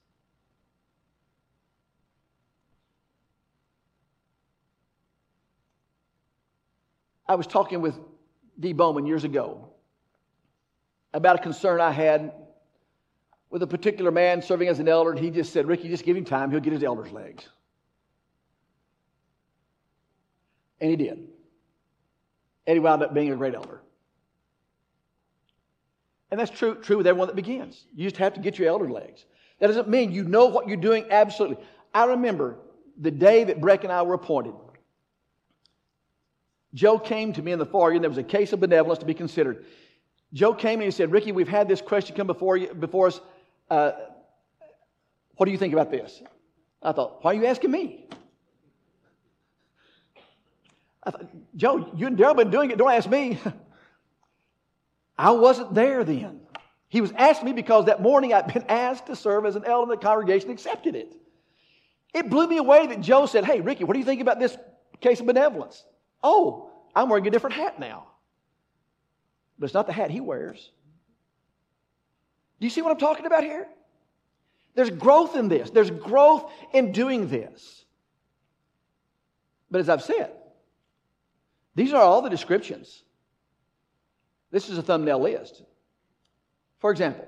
I 7.29 7.35
was 7.35 7.47
talking 7.47 7.83
with 7.83 7.97
D. 8.59 8.73
Bowman 8.73 9.05
years 9.05 9.25
ago 9.25 9.69
about 11.13 11.39
a 11.39 11.43
concern 11.43 11.83
I 11.83 11.91
had 11.91 12.33
with 13.51 13.63
a 13.63 13.67
particular 13.67 14.11
man 14.11 14.41
serving 14.41 14.69
as 14.69 14.79
an 14.79 14.89
elder, 14.89 15.11
and 15.11 15.19
he 15.19 15.29
just 15.29 15.53
said, 15.53 15.67
Ricky, 15.67 15.91
just 15.91 16.05
give 16.07 16.17
him 16.17 16.25
time, 16.25 16.51
he'll 16.51 16.61
get 16.61 16.73
his 16.73 16.83
elder's 16.83 17.13
legs. 17.13 17.47
And 20.81 20.91
he 20.91 20.97
did. 20.97 21.29
And 22.67 22.75
he 22.77 22.79
wound 22.79 23.03
up 23.03 23.15
being 23.15 23.33
a 23.33 23.37
great 23.37 23.55
elder. 23.55 23.81
And 26.31 26.39
that's 26.39 26.51
true, 26.51 26.75
true 26.77 26.99
with 26.99 27.07
everyone 27.07 27.29
that 27.29 27.37
begins. 27.37 27.87
You 27.95 28.05
just 28.05 28.19
have 28.19 28.35
to 28.35 28.41
get 28.41 28.59
your 28.59 28.69
elder 28.69 28.91
legs. 28.91 29.25
That 29.61 29.69
doesn't 29.69 29.89
mean 29.89 30.13
you 30.13 30.25
know 30.25 30.47
what 30.47 30.69
you're 30.69 30.77
doing 30.77 31.07
absolutely. 31.11 31.65
I 31.95 32.05
remember 32.05 32.59
the 33.01 33.11
day 33.11 33.45
that 33.45 33.61
Breck 33.61 33.85
and 33.85 33.93
I 33.93 34.03
were 34.03 34.15
appointed. 34.15 34.55
Joe 36.75 36.99
came 36.99 37.33
to 37.33 37.43
me 37.43 37.53
in 37.53 37.59
the 37.59 37.67
foyer, 37.67 37.93
and 37.93 38.03
there 38.03 38.11
was 38.11 38.19
a 38.19 38.23
case 38.23 38.53
of 38.53 38.61
benevolence 38.61 38.99
to 38.99 39.07
be 39.07 39.15
considered. 39.15 39.65
Joe 40.35 40.53
came 40.53 40.75
and 40.81 40.83
he 40.83 40.91
said, 40.91 41.11
Ricky, 41.11 41.33
we've 41.33 41.49
had 41.49 41.67
this 41.67 41.81
question 41.81 42.15
come 42.15 42.27
before, 42.27 42.57
you, 42.57 42.75
before 42.75 43.07
us. 43.07 43.21
Uh, 43.71 43.93
what 45.37 45.47
do 45.47 45.53
you 45.53 45.59
think 45.59 45.73
about 45.73 45.91
this? 45.91 46.23
I 46.83 46.93
thought, 46.93 47.25
why 47.25 47.33
are 47.33 47.35
you 47.35 47.47
asking 47.47 47.71
me? 47.71 48.07
I 51.03 51.11
thought, 51.11 51.27
Joe, 51.57 51.91
you 51.97 52.07
and 52.07 52.19
Daryl 52.19 52.37
been 52.37 52.51
doing 52.51 52.71
it. 52.71 52.79
Don't 52.79 52.91
ask 52.91 53.09
me. 53.09 53.39
I 55.19 55.31
wasn't 55.31 55.75
there 55.75 56.05
then. 56.05 56.41
He 56.89 57.01
was 57.01 57.13
asking 57.13 57.47
me 57.47 57.53
because 57.53 57.87
that 57.87 58.01
morning 58.01 58.33
I'd 58.33 58.53
been 58.53 58.65
asked 58.69 59.07
to 59.07 59.17
serve 59.17 59.45
as 59.45 59.57
an 59.57 59.65
elder 59.65 59.93
in 59.93 59.99
the 59.99 60.03
congregation, 60.03 60.51
accepted 60.51 60.95
it. 60.95 61.15
It 62.15 62.31
blew 62.31 62.47
me 62.47 62.57
away 62.57 62.87
that 62.87 63.01
Joe 63.01 63.27
said, 63.27 63.45
Hey, 63.45 63.61
Ricky, 63.61 63.85
what 63.85 63.93
do 63.93 63.99
you 63.99 64.05
think 64.05 64.21
about 64.21 64.39
this 64.39 64.57
case 65.01 65.21
of 65.21 65.27
benevolence? 65.27 65.85
Oh, 66.23 66.71
I'm 66.95 67.09
wearing 67.09 67.27
a 67.27 67.31
different 67.31 67.57
hat 67.57 67.79
now. 67.79 68.07
But 69.59 69.67
it's 69.67 69.75
not 69.75 69.87
the 69.87 69.93
hat 69.93 70.11
he 70.11 70.21
wears. 70.21 70.71
Do 72.61 72.67
you 72.67 72.71
see 72.71 72.81
what 72.81 72.91
I'm 72.91 72.99
talking 72.99 73.27
about 73.27 73.45
here? 73.45 73.69
There's 74.75 74.91
growth 74.91 75.37
in 75.37 75.49
this, 75.49 75.71
there's 75.71 75.91
growth 75.91 76.51
in 76.73 76.93
doing 76.93 77.29
this. 77.29 77.85
But 79.71 79.81
as 79.81 79.89
I've 79.89 80.03
said, 80.03 80.33
these 81.79 81.93
are 81.93 82.03
all 82.03 82.23
the 82.23 82.31
descriptions. 82.31 83.03
This 84.51 84.69
is 84.69 84.79
a 84.79 84.83
thumbnail 84.83 85.21
list. 85.21 85.63
For 86.79 86.91
example, 86.91 87.27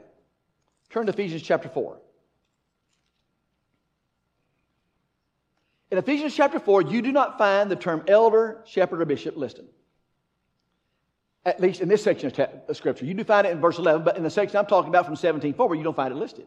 turn 0.91 1.07
to 1.07 1.13
Ephesians 1.13 1.43
chapter 1.43 1.69
4. 1.69 1.99
In 5.91 5.99
Ephesians 5.99 6.35
chapter 6.35 6.59
4, 6.59 6.83
you 6.83 7.03
do 7.03 7.13
not 7.13 7.37
find 7.37 7.71
the 7.71 7.77
term 7.77 8.05
elder, 8.07 8.63
shepherd, 8.65 9.01
or 9.01 9.05
bishop 9.05 9.37
listed. 9.37 9.67
At 11.45 11.61
least 11.61 11.81
in 11.81 11.89
this 11.89 12.03
section 12.03 12.33
of 12.69 12.77
Scripture. 12.77 13.05
You 13.05 13.15
do 13.15 13.25
find 13.25 13.47
it 13.47 13.51
in 13.51 13.61
verse 13.61 13.79
11, 13.79 14.05
but 14.05 14.17
in 14.17 14.23
the 14.23 14.31
section 14.31 14.57
I'm 14.57 14.67
talking 14.67 14.89
about 14.89 15.07
from 15.07 15.17
17 15.17 15.55
forward, 15.55 15.77
you 15.77 15.83
don't 15.83 15.97
find 15.97 16.13
it 16.13 16.17
listed. 16.17 16.47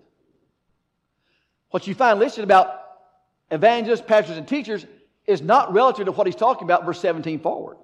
What 1.72 1.88
you 1.88 1.96
find 1.96 2.20
listed 2.20 2.44
about 2.44 2.80
evangelists, 3.50 4.02
pastors, 4.02 4.38
and 4.38 4.48
teachers 4.48 4.86
is 5.26 5.42
not 5.42 5.74
relative 5.74 6.06
to 6.06 6.12
what 6.12 6.28
he's 6.28 6.36
talking 6.36 6.66
about, 6.66 6.86
verse 6.86 7.00
17 7.00 7.40
forward. 7.40 7.78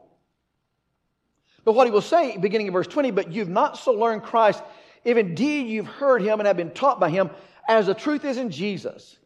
But 1.69 1.75
what 1.75 1.85
he 1.85 1.91
will 1.91 2.01
say, 2.01 2.35
beginning 2.35 2.65
in 2.65 2.73
verse 2.73 2.87
20, 2.87 3.11
but 3.11 3.31
you've 3.31 3.47
not 3.47 3.77
so 3.77 3.91
learned 3.91 4.23
Christ, 4.23 4.63
if 5.03 5.17
indeed 5.17 5.67
you've 5.67 5.85
heard 5.85 6.19
him 6.19 6.39
and 6.39 6.47
have 6.47 6.57
been 6.57 6.71
taught 6.71 6.99
by 6.99 7.11
him, 7.11 7.29
as 7.67 7.85
the 7.85 7.93
truth 7.93 8.25
is 8.25 8.37
in 8.37 8.49
Jesus. 8.49 9.19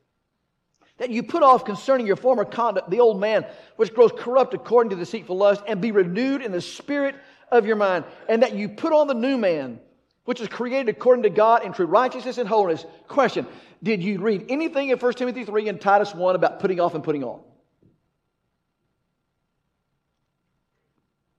That 0.97 1.09
you 1.09 1.23
put 1.23 1.41
off 1.41 1.63
concerning 1.63 2.05
your 2.05 2.17
former 2.17 2.43
conduct 2.43 2.89
the 2.89 2.99
old 2.99 3.17
man, 3.17 3.45
which 3.77 3.93
grows 3.93 4.11
corrupt 4.11 4.53
according 4.53 4.89
to 4.89 4.97
deceitful 4.97 5.37
lust, 5.37 5.63
and 5.65 5.79
be 5.79 5.91
renewed 5.91 6.41
in 6.41 6.51
the 6.51 6.59
spirit 6.59 7.15
of 7.49 7.65
your 7.65 7.77
mind, 7.77 8.03
and 8.27 8.43
that 8.43 8.53
you 8.53 8.67
put 8.67 8.91
on 8.91 9.07
the 9.07 9.13
new 9.13 9.37
man, 9.37 9.79
which 10.25 10.41
is 10.41 10.49
created 10.49 10.89
according 10.89 11.23
to 11.23 11.29
God 11.29 11.63
in 11.63 11.71
true 11.71 11.85
righteousness 11.85 12.39
and 12.39 12.49
holiness. 12.49 12.85
Question 13.07 13.47
Did 13.81 14.03
you 14.03 14.19
read 14.19 14.47
anything 14.49 14.89
in 14.89 14.99
1 14.99 15.13
Timothy 15.13 15.45
3 15.45 15.69
and 15.69 15.79
Titus 15.79 16.13
1 16.13 16.35
about 16.35 16.59
putting 16.59 16.81
off 16.81 16.93
and 16.93 17.05
putting 17.05 17.23
on? 17.23 17.39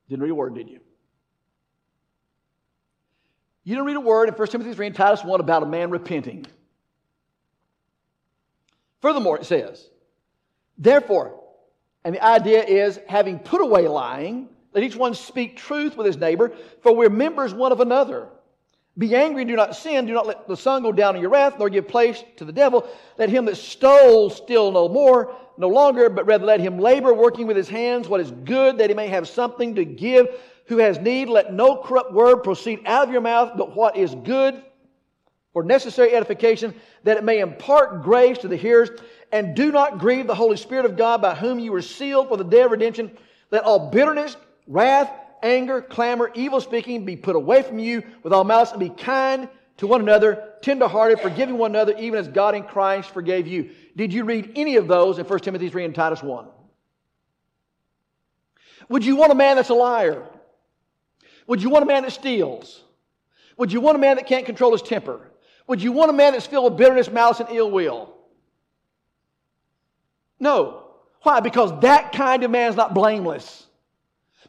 Didn't 0.08 0.22
read 0.22 0.30
a 0.30 0.34
word, 0.34 0.54
did 0.54 0.70
you? 0.70 0.80
You 3.64 3.74
don't 3.74 3.87
read 3.87 3.96
a 3.96 4.00
word 4.00 4.29
in 4.29 4.35
1 4.35 4.48
Timothy 4.48 4.74
3 4.74 4.87
and 4.88 4.94
Titus 4.94 5.24
1 5.24 5.40
about 5.40 5.62
a 5.62 5.66
man 5.66 5.90
repenting. 5.90 6.46
Furthermore, 9.00 9.38
it 9.38 9.46
says, 9.46 9.88
Therefore, 10.77 11.40
and 12.05 12.14
the 12.14 12.24
idea 12.24 12.62
is 12.62 13.00
having 13.09 13.38
put 13.38 13.62
away 13.62 13.88
lying, 13.88 14.48
let 14.74 14.85
each 14.85 14.96
one 14.96 15.14
speak 15.14 15.57
truth 15.57 15.96
with 15.96 16.07
his 16.07 16.18
neighbor, 16.18 16.53
for 16.83 16.94
we're 16.94 17.09
members 17.09 17.55
one 17.55 17.72
of 17.72 17.81
another. 17.81 18.29
Be 18.96 19.14
angry 19.16 19.42
and 19.42 19.48
do 19.48 19.57
not 19.57 19.74
sin. 19.74 20.07
Do 20.07 20.12
not 20.12 20.27
let 20.27 20.46
the 20.46 20.57
sun 20.57 20.83
go 20.83 20.92
down 20.92 21.16
in 21.16 21.22
your 21.22 21.31
wrath, 21.31 21.59
nor 21.59 21.68
give 21.68 21.88
place 21.88 22.22
to 22.37 22.44
the 22.44 22.53
devil. 22.53 22.88
Let 23.18 23.29
him 23.29 23.44
that 23.46 23.57
stole 23.57 24.31
steal 24.31 24.70
no 24.70 24.88
more, 24.88 25.35
no 25.57 25.68
longer, 25.68 26.09
but 26.09 26.27
rather 26.27 26.44
let 26.44 26.61
him 26.61 26.79
labor, 26.79 27.12
working 27.12 27.46
with 27.46 27.57
his 27.57 27.68
hands 27.68 28.09
what 28.09 28.20
is 28.20 28.31
good, 28.31 28.79
that 28.79 28.90
he 28.90 28.94
may 28.94 29.09
have 29.09 29.29
something 29.29 29.74
to 29.74 29.85
give 29.85 30.29
who 30.66 30.79
has 30.79 30.98
need. 30.98 31.29
Let 31.29 31.53
no 31.53 31.77
corrupt 31.77 32.12
word 32.12 32.38
proceed 32.38 32.81
out 32.87 33.07
of 33.07 33.12
your 33.12 33.20
mouth, 33.20 33.53
but 33.57 33.77
what 33.77 33.96
is 33.96 34.14
good 34.14 34.62
for 35.53 35.62
necessary 35.62 36.14
edification, 36.14 36.74
that 37.05 37.16
it 37.16 37.24
may 37.24 37.38
impart 37.38 38.03
grace 38.03 38.38
to 38.38 38.48
the 38.48 38.57
hearers. 38.57 38.90
And 39.33 39.55
do 39.55 39.72
not 39.72 39.98
grieve 39.98 40.27
the 40.27 40.35
Holy 40.35 40.57
Spirit 40.57 40.85
of 40.85 40.96
God, 40.96 41.22
by 41.22 41.35
whom 41.35 41.59
you 41.59 41.72
were 41.72 41.83
sealed 41.83 42.29
for 42.29 42.37
the 42.37 42.44
day 42.44 42.62
of 42.62 42.70
redemption. 42.70 43.16
Let 43.50 43.64
all 43.64 43.90
bitterness, 43.90 44.37
wrath, 44.66 45.11
anger, 45.42 45.81
clamor, 45.81 46.31
evil 46.35 46.61
speaking 46.61 47.05
be 47.05 47.16
put 47.16 47.37
away 47.37 47.62
from 47.62 47.79
you 47.79 48.03
with 48.22 48.33
all 48.33 48.44
malice, 48.44 48.72
and 48.72 48.81
be 48.81 48.90
kind 48.90 49.48
to 49.77 49.87
one 49.87 50.00
another, 50.00 50.55
tenderhearted, 50.62 51.20
forgiving 51.20 51.59
one 51.59 51.72
another, 51.72 51.96
even 51.98 52.18
as 52.18 52.29
God 52.29 52.55
in 52.55 52.62
Christ 52.62 53.11
forgave 53.11 53.46
you. 53.46 53.70
Did 53.96 54.12
you 54.12 54.24
read 54.24 54.53
any 54.57 54.77
of 54.77 54.88
those 54.88 55.18
in 55.18 55.27
1 55.27 55.38
Timothy 55.40 55.68
3 55.68 55.85
and 55.85 55.94
Titus 55.94 56.22
1? 56.22 56.46
Would 58.88 59.05
you 59.05 59.16
want 59.16 59.33
a 59.33 59.35
man 59.35 59.57
that's 59.57 59.70
a 59.70 59.74
liar? 59.74 60.27
Would 61.46 61.62
you 61.62 61.70
want 61.70 61.83
a 61.83 61.87
man 61.87 62.02
that 62.02 62.12
steals? 62.12 62.83
Would 63.57 63.72
you 63.72 63.80
want 63.80 63.96
a 63.96 64.00
man 64.00 64.16
that 64.16 64.26
can't 64.26 64.46
control 64.46 64.72
his 64.72 64.83
temper? 64.83 65.20
Would 65.66 65.83
you 65.83 65.92
want 65.92 66.11
a 66.11 66.14
man 66.14 66.33
that's 66.33 66.46
filled 66.46 66.64
with 66.64 66.78
bitterness, 66.78 67.11
malice, 67.11 67.40
and 67.40 67.48
ill 67.50 67.70
will? 67.70 68.14
No. 70.40 70.83
Why? 71.22 71.40
Because 71.40 71.78
that 71.80 72.12
kind 72.12 72.44
of 72.44 72.50
man 72.50 72.70
is 72.70 72.76
not 72.76 72.94
blameless. 72.94 73.66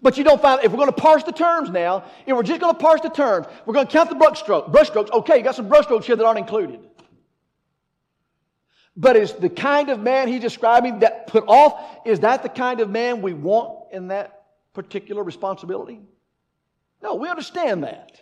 But 0.01 0.17
you 0.17 0.23
don't 0.23 0.41
find, 0.41 0.63
if 0.63 0.71
we're 0.71 0.77
going 0.77 0.89
to 0.89 1.01
parse 1.01 1.23
the 1.23 1.31
terms 1.31 1.69
now, 1.69 2.03
if 2.25 2.35
we're 2.35 2.43
just 2.43 2.59
going 2.59 2.73
to 2.73 2.79
parse 2.79 3.01
the 3.01 3.09
terms, 3.09 3.47
we're 3.65 3.73
going 3.73 3.87
to 3.87 3.91
count 3.91 4.09
the 4.09 4.15
brushstrokes. 4.15 4.71
Brushstrokes, 4.71 5.09
okay, 5.11 5.37
you 5.37 5.43
got 5.43 5.55
some 5.55 5.69
brushstrokes 5.69 6.03
here 6.03 6.15
that 6.15 6.25
aren't 6.25 6.39
included. 6.39 6.79
But 8.97 9.15
is 9.15 9.33
the 9.33 9.49
kind 9.49 9.89
of 9.89 9.99
man 9.99 10.27
he's 10.27 10.41
describing 10.41 10.99
that 10.99 11.27
put 11.27 11.45
off, 11.47 11.81
is 12.05 12.21
that 12.21 12.43
the 12.43 12.49
kind 12.49 12.81
of 12.81 12.89
man 12.89 13.21
we 13.21 13.33
want 13.33 13.91
in 13.91 14.09
that 14.09 14.43
particular 14.73 15.23
responsibility? 15.23 16.01
No, 17.05 17.15
we 17.15 17.29
understand 17.29 17.83
that. 17.83 18.21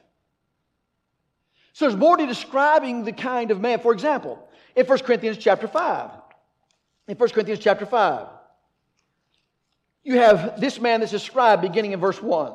So 1.72 1.86
there's 1.86 1.98
more 1.98 2.18
to 2.18 2.28
describing 2.28 3.06
the 3.06 3.14
kind 3.14 3.50
of 3.50 3.60
man. 3.60 3.80
For 3.80 3.94
example, 3.94 4.48
in 4.76 4.86
1 4.86 5.00
Corinthians 5.00 5.38
chapter 5.38 5.68
5. 5.68 6.10
In 7.08 7.16
1 7.16 7.30
Corinthians 7.30 7.60
chapter 7.60 7.86
5 7.86 8.28
you 10.04 10.18
have 10.18 10.60
this 10.60 10.80
man 10.80 11.00
that's 11.00 11.12
described 11.12 11.62
beginning 11.62 11.94
in 11.94 12.00
verse 12.00 12.22
1. 12.22 12.54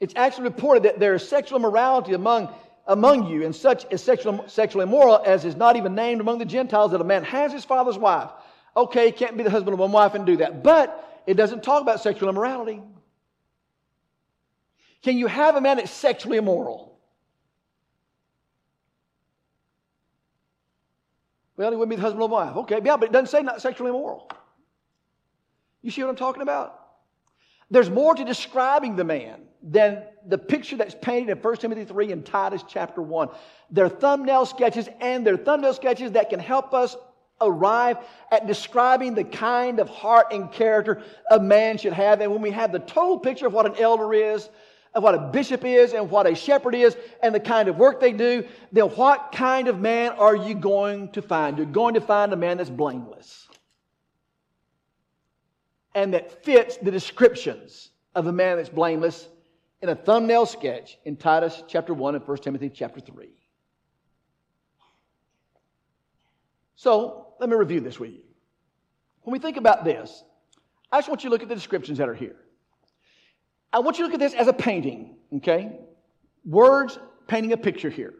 It's 0.00 0.14
actually 0.16 0.44
reported 0.44 0.84
that 0.84 0.98
there 0.98 1.14
is 1.14 1.28
sexual 1.28 1.58
immorality 1.58 2.14
among, 2.14 2.48
among 2.86 3.26
you, 3.26 3.44
and 3.44 3.54
such 3.54 3.84
is 3.90 4.02
sexual, 4.02 4.48
sexual 4.48 4.82
immoral 4.82 5.22
as 5.26 5.44
is 5.44 5.56
not 5.56 5.76
even 5.76 5.94
named 5.94 6.20
among 6.20 6.38
the 6.38 6.44
Gentiles, 6.44 6.92
that 6.92 7.00
a 7.00 7.04
man 7.04 7.24
has 7.24 7.52
his 7.52 7.64
father's 7.64 7.98
wife. 7.98 8.30
Okay, 8.76 9.06
he 9.06 9.12
can't 9.12 9.36
be 9.36 9.42
the 9.42 9.50
husband 9.50 9.74
of 9.74 9.80
one 9.80 9.92
wife 9.92 10.14
and 10.14 10.24
do 10.24 10.36
that. 10.38 10.62
But 10.62 11.04
it 11.28 11.36
doesn't 11.36 11.62
talk 11.62 11.82
about 11.82 12.00
sexual 12.00 12.30
immorality. 12.30 12.80
Can 15.02 15.18
you 15.18 15.26
have 15.26 15.56
a 15.56 15.60
man 15.60 15.76
that's 15.76 15.90
sexually 15.90 16.38
immoral? 16.38 16.98
Well, 21.58 21.70
he 21.70 21.76
wouldn't 21.76 21.90
be 21.90 21.96
the 21.96 22.02
husband 22.02 22.22
of 22.22 22.30
a 22.30 22.32
wife. 22.32 22.56
Okay, 22.56 22.80
yeah, 22.82 22.96
but 22.96 23.10
it 23.10 23.12
doesn't 23.12 23.26
say 23.26 23.42
not 23.42 23.60
sexually 23.60 23.90
immoral. 23.90 24.30
You 25.82 25.90
see 25.90 26.02
what 26.02 26.08
I'm 26.08 26.16
talking 26.16 26.40
about? 26.40 26.80
There's 27.70 27.90
more 27.90 28.14
to 28.14 28.24
describing 28.24 28.96
the 28.96 29.04
man 29.04 29.42
than 29.62 30.04
the 30.26 30.38
picture 30.38 30.78
that's 30.78 30.94
painted 30.94 31.28
in 31.28 31.42
1 31.42 31.56
Timothy 31.56 31.84
3 31.84 32.10
and 32.10 32.24
Titus 32.24 32.64
chapter 32.66 33.02
1. 33.02 33.28
They're 33.70 33.90
thumbnail 33.90 34.46
sketches, 34.46 34.88
and 34.98 35.26
they're 35.26 35.36
thumbnail 35.36 35.74
sketches 35.74 36.12
that 36.12 36.30
can 36.30 36.40
help 36.40 36.72
us 36.72 36.96
arrive 37.40 37.98
at 38.30 38.46
describing 38.46 39.14
the 39.14 39.24
kind 39.24 39.80
of 39.80 39.88
heart 39.88 40.32
and 40.32 40.50
character 40.50 41.02
a 41.30 41.38
man 41.38 41.78
should 41.78 41.92
have. 41.92 42.20
And 42.20 42.32
when 42.32 42.42
we 42.42 42.50
have 42.50 42.72
the 42.72 42.80
total 42.80 43.18
picture 43.18 43.46
of 43.46 43.52
what 43.52 43.66
an 43.66 43.76
elder 43.78 44.12
is, 44.14 44.48
of 44.94 45.02
what 45.02 45.14
a 45.14 45.18
bishop 45.18 45.64
is 45.64 45.92
and 45.92 46.10
what 46.10 46.26
a 46.26 46.34
shepherd 46.34 46.74
is 46.74 46.96
and 47.22 47.34
the 47.34 47.40
kind 47.40 47.68
of 47.68 47.76
work 47.76 48.00
they 48.00 48.12
do, 48.12 48.44
then 48.72 48.84
what 48.84 49.32
kind 49.32 49.68
of 49.68 49.78
man 49.78 50.12
are 50.12 50.34
you 50.34 50.54
going 50.54 51.10
to 51.12 51.22
find? 51.22 51.58
You're 51.58 51.66
going 51.66 51.94
to 51.94 52.00
find 52.00 52.32
a 52.32 52.36
man 52.36 52.56
that's 52.56 52.70
blameless 52.70 53.48
and 55.94 56.14
that 56.14 56.44
fits 56.44 56.76
the 56.76 56.90
descriptions 56.90 57.90
of 58.14 58.26
a 58.26 58.32
man 58.32 58.56
that's 58.56 58.68
blameless 58.68 59.28
in 59.82 59.88
a 59.88 59.94
thumbnail 59.94 60.46
sketch 60.46 60.98
in 61.04 61.16
Titus 61.16 61.62
chapter 61.68 61.94
1 61.94 62.14
and 62.14 62.26
1 62.26 62.38
Timothy 62.38 62.68
chapter 62.68 63.00
3. 63.00 63.28
So, 66.76 67.27
let 67.40 67.48
me 67.48 67.56
review 67.56 67.80
this 67.80 67.98
with 67.98 68.10
you. 68.10 68.22
When 69.22 69.32
we 69.32 69.38
think 69.38 69.56
about 69.56 69.84
this, 69.84 70.24
I 70.90 70.98
just 70.98 71.08
want 71.08 71.22
you 71.22 71.30
to 71.30 71.32
look 71.34 71.42
at 71.42 71.48
the 71.48 71.54
descriptions 71.54 71.98
that 71.98 72.08
are 72.08 72.14
here. 72.14 72.36
I 73.72 73.80
want 73.80 73.98
you 73.98 74.04
to 74.04 74.06
look 74.06 74.14
at 74.14 74.20
this 74.20 74.34
as 74.34 74.48
a 74.48 74.52
painting, 74.52 75.16
okay? 75.36 75.78
Words 76.44 76.98
painting 77.26 77.52
a 77.52 77.56
picture 77.56 77.90
here. 77.90 78.14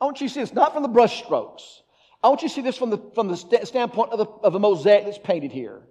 I 0.00 0.04
want 0.04 0.20
you 0.20 0.28
to 0.28 0.34
see 0.34 0.40
this 0.40 0.52
not 0.52 0.74
from 0.74 0.82
the 0.82 0.88
brush 0.88 1.22
strokes. 1.22 1.82
I 2.22 2.28
want 2.28 2.42
you 2.42 2.48
to 2.48 2.54
see 2.54 2.60
this 2.60 2.76
from 2.76 2.90
the, 2.90 2.98
from 3.14 3.28
the 3.28 3.36
st- 3.36 3.66
standpoint 3.68 4.10
of 4.10 4.18
the, 4.18 4.26
of 4.26 4.60
mosaic 4.60 5.04
that's 5.04 5.18
painted 5.18 5.52
here. 5.52 5.82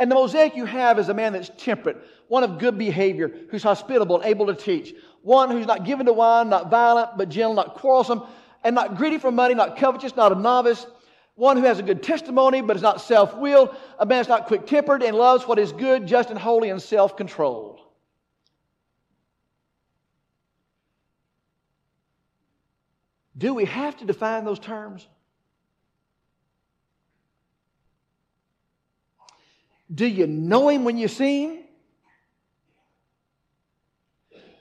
And 0.00 0.10
the 0.10 0.16
mosaic 0.16 0.56
you 0.56 0.64
have 0.64 0.98
is 0.98 1.08
a 1.08 1.14
man 1.14 1.32
that's 1.32 1.50
temperate, 1.56 1.98
one 2.26 2.42
of 2.42 2.58
good 2.58 2.76
behavior, 2.76 3.30
who's 3.50 3.62
hospitable 3.62 4.16
and 4.16 4.24
able 4.24 4.46
to 4.46 4.54
teach, 4.54 4.92
one 5.22 5.50
who's 5.50 5.66
not 5.66 5.84
given 5.84 6.06
to 6.06 6.12
wine, 6.12 6.48
not 6.48 6.68
violent, 6.68 7.16
but 7.16 7.28
gentle, 7.28 7.54
not 7.54 7.74
quarrelsome, 7.74 8.22
and 8.64 8.74
not 8.74 8.96
greedy 8.96 9.18
for 9.18 9.30
money, 9.30 9.54
not 9.54 9.76
covetous, 9.76 10.16
not 10.16 10.32
a 10.32 10.34
novice, 10.34 10.84
one 11.36 11.56
who 11.56 11.64
has 11.64 11.78
a 11.78 11.82
good 11.82 12.02
testimony 12.02 12.60
but 12.60 12.76
is 12.76 12.82
not 12.82 13.00
self 13.00 13.36
willed, 13.36 13.74
a 13.98 14.06
man 14.06 14.18
that's 14.18 14.28
not 14.28 14.46
quick 14.46 14.66
tempered 14.66 15.02
and 15.02 15.16
loves 15.16 15.46
what 15.46 15.58
is 15.58 15.72
good, 15.72 16.06
just 16.06 16.30
and 16.30 16.38
holy, 16.38 16.70
and 16.70 16.80
self 16.80 17.16
controlled. 17.16 17.80
Do 23.36 23.52
we 23.52 23.64
have 23.64 23.96
to 23.96 24.04
define 24.04 24.44
those 24.44 24.60
terms? 24.60 25.06
Do 29.92 30.06
you 30.06 30.26
know 30.26 30.68
him 30.68 30.84
when 30.84 30.96
you 30.96 31.08
see 31.08 31.42
him? 31.44 31.58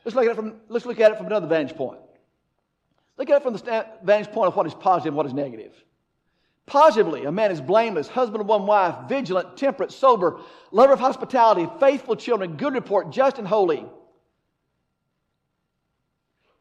Let's 0.03 0.15
look 0.15 0.25
at 0.25 0.31
it 0.31 0.35
from, 0.35 0.55
let's 0.67 0.85
look 0.85 0.99
at 0.99 1.11
it 1.11 1.17
from 1.17 1.27
another 1.27 1.47
vantage 1.47 1.77
point. 1.77 1.99
Look 3.17 3.29
at 3.29 3.37
it 3.37 3.43
from 3.43 3.53
the 3.53 3.85
vantage 4.03 4.33
point 4.33 4.47
of 4.47 4.55
what 4.55 4.65
is 4.67 4.73
positive 4.73 5.11
and 5.11 5.17
what 5.17 5.27
is 5.27 5.33
negative. 5.33 5.73
Positively, 6.65 7.25
a 7.25 7.31
man 7.31 7.51
is 7.51 7.59
blameless, 7.59 8.07
husband 8.07 8.41
of 8.41 8.47
one 8.47 8.65
wife, 8.65 9.09
vigilant, 9.09 9.57
temperate, 9.57 9.91
sober, 9.91 10.39
lover 10.71 10.93
of 10.93 10.99
hospitality, 10.99 11.67
faithful 11.79 12.15
children, 12.15 12.55
good 12.55 12.73
report, 12.73 13.11
just 13.11 13.37
and 13.37 13.47
holy. 13.47 13.85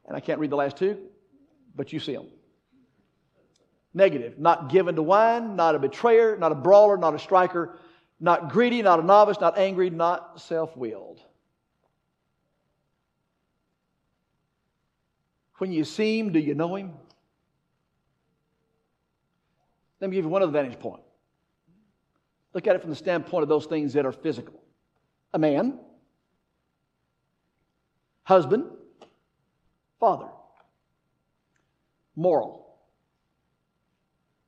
And 0.06 0.16
I 0.16 0.20
can't 0.20 0.40
read 0.40 0.50
the 0.50 0.56
last 0.56 0.76
two 0.76 0.98
but 1.74 1.92
you 1.92 2.00
see 2.00 2.14
them. 2.14 2.28
Negative. 3.94 4.38
Not 4.38 4.70
given 4.70 4.96
to 4.96 5.02
wine, 5.02 5.56
not 5.56 5.74
a 5.74 5.78
betrayer, 5.78 6.36
not 6.36 6.52
a 6.52 6.54
brawler, 6.54 6.96
not 6.96 7.14
a 7.14 7.18
striker, 7.18 7.78
not 8.20 8.50
greedy, 8.50 8.82
not 8.82 9.00
a 9.00 9.02
novice, 9.02 9.40
not 9.40 9.58
angry, 9.58 9.90
not 9.90 10.40
self 10.40 10.76
willed. 10.76 11.20
When 15.58 15.72
you 15.72 15.84
see 15.84 16.18
him, 16.18 16.32
do 16.32 16.38
you 16.38 16.54
know 16.54 16.74
him? 16.74 16.92
Let 20.02 20.10
me 20.10 20.16
give 20.16 20.24
you 20.24 20.30
one 20.30 20.42
other 20.42 20.50
vantage 20.50 20.80
point. 20.80 21.00
Look 22.54 22.66
at 22.66 22.74
it 22.74 22.80
from 22.80 22.90
the 22.90 22.96
standpoint 22.96 23.44
of 23.44 23.48
those 23.48 23.66
things 23.66 23.92
that 23.92 24.04
are 24.04 24.10
physical. 24.10 24.60
A 25.32 25.38
man, 25.38 25.78
husband, 28.24 28.64
father, 30.00 30.26
moral, 32.16 32.66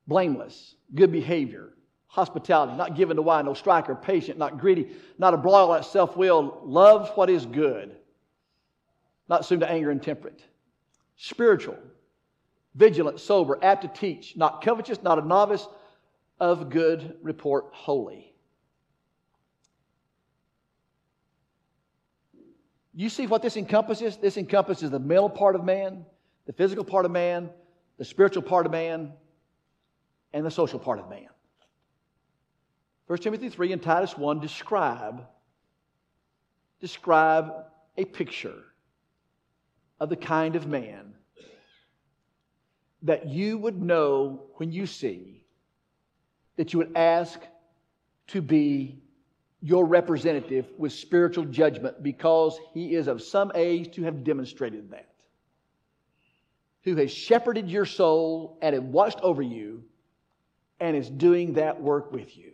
blameless, 0.09 0.75
good 0.93 1.13
behavior, 1.13 1.75
hospitality, 2.09 2.77
not 2.77 2.97
given 2.97 3.15
to 3.17 3.23
wine, 3.23 3.45
no 3.45 3.55
striker, 3.55 3.95
patient, 3.95 4.37
not 4.37 4.59
greedy, 4.59 4.91
not 5.19 5.35
a 5.35 5.37
broiler 5.37 5.77
at 5.77 5.85
self 5.85 6.17
will, 6.17 6.63
loves 6.65 7.11
what 7.15 7.31
is 7.31 7.47
good, 7.47 7.95
not 9.29 9.45
soon 9.47 9.61
to 9.61 9.71
anger 9.71 9.93
and 9.93 10.03
temperate, 10.03 10.43
spiritual, 11.17 11.79
vigilant, 12.75 13.21
sober, 13.21 13.59
apt 13.63 13.83
to 13.83 13.89
teach, 13.89 14.37
not 14.37 14.63
covetous, 14.63 15.03
not 15.03 15.19
a 15.19 15.27
novice, 15.27 15.67
of 16.41 16.69
good 16.71 17.17
report, 17.23 17.67
holy. 17.73 18.35
You 22.93 23.09
see 23.09 23.27
what 23.27 23.43
this 23.43 23.57
encompasses? 23.57 24.17
This 24.17 24.37
encompasses 24.37 24.91
the 24.91 24.99
mental 24.99 25.31
part 25.31 25.57
of 25.57 25.65
man, 25.65 26.05
the 26.47 26.53
physical 26.53 26.85
part 26.85 27.05
of 27.05 27.11
man, 27.11 27.51
the 27.99 28.05
spiritual 28.05 28.43
part 28.43 28.67
of 28.67 28.73
man, 28.73 29.13
and 30.33 30.45
the 30.45 30.51
social 30.51 30.79
part 30.79 30.99
of 30.99 31.09
man. 31.09 31.29
1 33.07 33.19
Timothy 33.19 33.49
3 33.49 33.73
and 33.73 33.83
Titus 33.83 34.17
1 34.17 34.41
describe, 34.41 35.27
describe 36.81 37.53
a 37.97 38.05
picture 38.05 38.63
of 40.01 40.09
the 40.09 40.17
kind 40.17 40.57
of 40.57 40.67
man 40.67 41.14
that 43.05 43.29
you 43.29 43.59
would 43.59 43.81
know 43.81 44.43
when 44.57 44.73
you 44.73 44.87
see, 44.87 45.45
that 46.57 46.73
you 46.73 46.79
would 46.79 46.97
ask 46.97 47.39
to 48.29 48.41
be 48.43 48.99
your 49.61 49.85
representative 49.85 50.67
with 50.77 50.93
spiritual 50.93 51.45
judgment 51.45 52.03
because 52.03 52.59
he 52.73 52.95
is 52.95 53.07
of 53.07 53.23
some 53.23 53.53
age 53.55 53.95
to 53.95 54.03
have 54.03 54.25
demonstrated 54.25 54.91
that. 54.91 55.09
Who 56.83 56.97
has 56.97 57.11
shepherded 57.11 57.71
your 57.71 57.87
soul 57.87 58.59
and 58.61 58.75
have 58.75 58.85
watched 58.85 59.21
over 59.21 59.43
you 59.43 59.85
and 60.81 60.97
is 60.97 61.09
doing 61.09 61.55
that 61.55 61.81
work 61.81 62.13
with 62.13 62.37
you. 62.37 62.53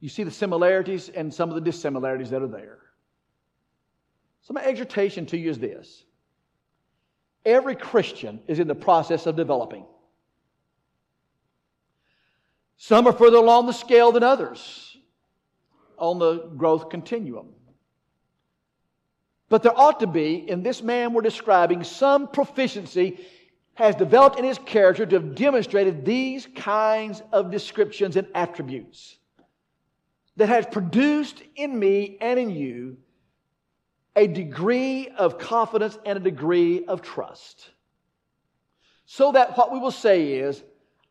You 0.00 0.08
see 0.08 0.22
the 0.22 0.30
similarities 0.30 1.08
and 1.08 1.32
some 1.32 1.48
of 1.50 1.54
the 1.54 1.60
dissimilarities 1.60 2.30
that 2.30 2.42
are 2.42 2.48
there. 2.48 2.78
So, 4.42 4.52
my 4.52 4.62
exhortation 4.62 5.24
to 5.26 5.38
you 5.38 5.50
is 5.50 5.58
this 5.58 6.04
every 7.44 7.76
Christian 7.76 8.40
is 8.46 8.58
in 8.58 8.68
the 8.68 8.74
process 8.74 9.26
of 9.26 9.36
developing. 9.36 9.84
Some 12.76 13.06
are 13.06 13.12
further 13.12 13.36
along 13.36 13.66
the 13.66 13.72
scale 13.72 14.12
than 14.12 14.22
others 14.22 14.96
on 15.98 16.18
the 16.18 16.48
growth 16.56 16.90
continuum. 16.90 17.48
But 19.48 19.62
there 19.62 19.78
ought 19.78 20.00
to 20.00 20.06
be, 20.06 20.48
in 20.48 20.62
this 20.62 20.82
man 20.82 21.12
we're 21.12 21.22
describing, 21.22 21.84
some 21.84 22.28
proficiency 22.28 23.20
has 23.74 23.94
developed 23.94 24.38
in 24.38 24.44
his 24.44 24.58
character 24.58 25.04
to 25.06 25.16
have 25.16 25.34
demonstrated 25.34 26.04
these 26.04 26.46
kinds 26.54 27.22
of 27.32 27.50
descriptions 27.50 28.16
and 28.16 28.26
attributes 28.34 29.18
that 30.36 30.48
has 30.48 30.66
produced 30.66 31.42
in 31.56 31.78
me 31.78 32.16
and 32.20 32.38
in 32.38 32.50
you 32.50 32.96
a 34.16 34.26
degree 34.26 35.08
of 35.08 35.38
confidence 35.38 35.98
and 36.04 36.16
a 36.16 36.20
degree 36.20 36.84
of 36.86 37.02
trust. 37.02 37.70
So 39.06 39.32
that 39.32 39.56
what 39.56 39.72
we 39.72 39.78
will 39.78 39.90
say 39.90 40.34
is, 40.34 40.62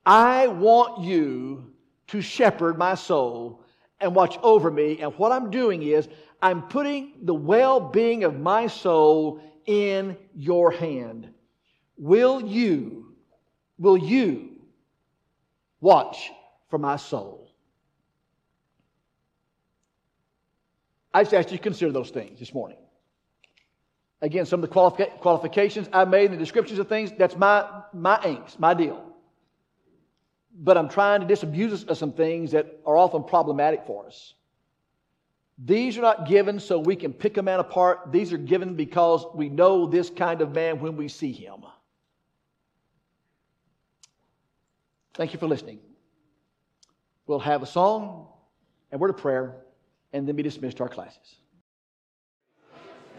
I 0.05 0.47
want 0.47 1.03
you 1.03 1.73
to 2.07 2.21
shepherd 2.21 2.77
my 2.77 2.95
soul 2.95 3.63
and 3.99 4.15
watch 4.15 4.37
over 4.41 4.69
me. 4.69 4.99
And 4.99 5.13
what 5.15 5.31
I'm 5.31 5.49
doing 5.49 5.83
is, 5.83 6.07
I'm 6.41 6.63
putting 6.63 7.13
the 7.21 7.33
well 7.33 7.79
being 7.79 8.23
of 8.23 8.39
my 8.39 8.67
soul 8.67 9.41
in 9.65 10.17
your 10.35 10.71
hand. 10.71 11.29
Will 11.97 12.41
you, 12.41 13.15
will 13.77 13.97
you 13.97 14.61
watch 15.79 16.31
for 16.69 16.77
my 16.77 16.97
soul? 16.97 17.51
I 21.13 21.23
just 21.23 21.33
ask 21.33 21.51
you 21.51 21.57
to 21.57 21.63
consider 21.63 21.91
those 21.91 22.09
things 22.09 22.39
this 22.39 22.53
morning. 22.53 22.77
Again, 24.23 24.45
some 24.45 24.63
of 24.63 24.69
the 24.69 24.73
qualific- 24.73 25.19
qualifications 25.19 25.89
I 25.91 26.05
made 26.05 26.27
in 26.27 26.31
the 26.31 26.37
descriptions 26.37 26.79
of 26.79 26.87
things, 26.87 27.11
that's 27.11 27.35
my, 27.35 27.67
my 27.91 28.17
angst, 28.19 28.57
my 28.57 28.73
deal. 28.73 29.03
But 30.57 30.77
I'm 30.77 30.87
trying 30.87 31.19
to 31.19 31.27
disabuse 31.27 31.73
us 31.73 31.83
of 31.83 31.97
some 31.97 32.13
things 32.13 32.51
that 32.51 32.79
are 32.85 32.95
often 32.95 33.25
problematic 33.25 33.85
for 33.85 34.07
us. 34.07 34.33
These 35.57 35.97
are 35.97 36.01
not 36.01 36.25
given 36.25 36.61
so 36.61 36.79
we 36.79 36.95
can 36.95 37.11
pick 37.11 37.35
a 37.35 37.41
man 37.41 37.59
apart. 37.59 38.13
These 38.13 38.31
are 38.31 38.37
given 38.37 38.75
because 38.75 39.25
we 39.35 39.49
know 39.49 39.87
this 39.87 40.09
kind 40.09 40.39
of 40.39 40.55
man 40.55 40.79
when 40.79 40.95
we 40.95 41.09
see 41.09 41.33
him. 41.33 41.65
Thank 45.15 45.33
you 45.33 45.39
for 45.39 45.47
listening. 45.47 45.79
We'll 47.27 47.39
have 47.39 47.61
a 47.61 47.67
song 47.67 48.29
and 48.89 49.01
word 49.01 49.09
of 49.09 49.17
prayer 49.17 49.57
and 50.13 50.25
then 50.25 50.37
be 50.37 50.43
dismissed 50.43 50.77
to 50.77 50.83
our 50.83 50.89
classes. 50.89 51.35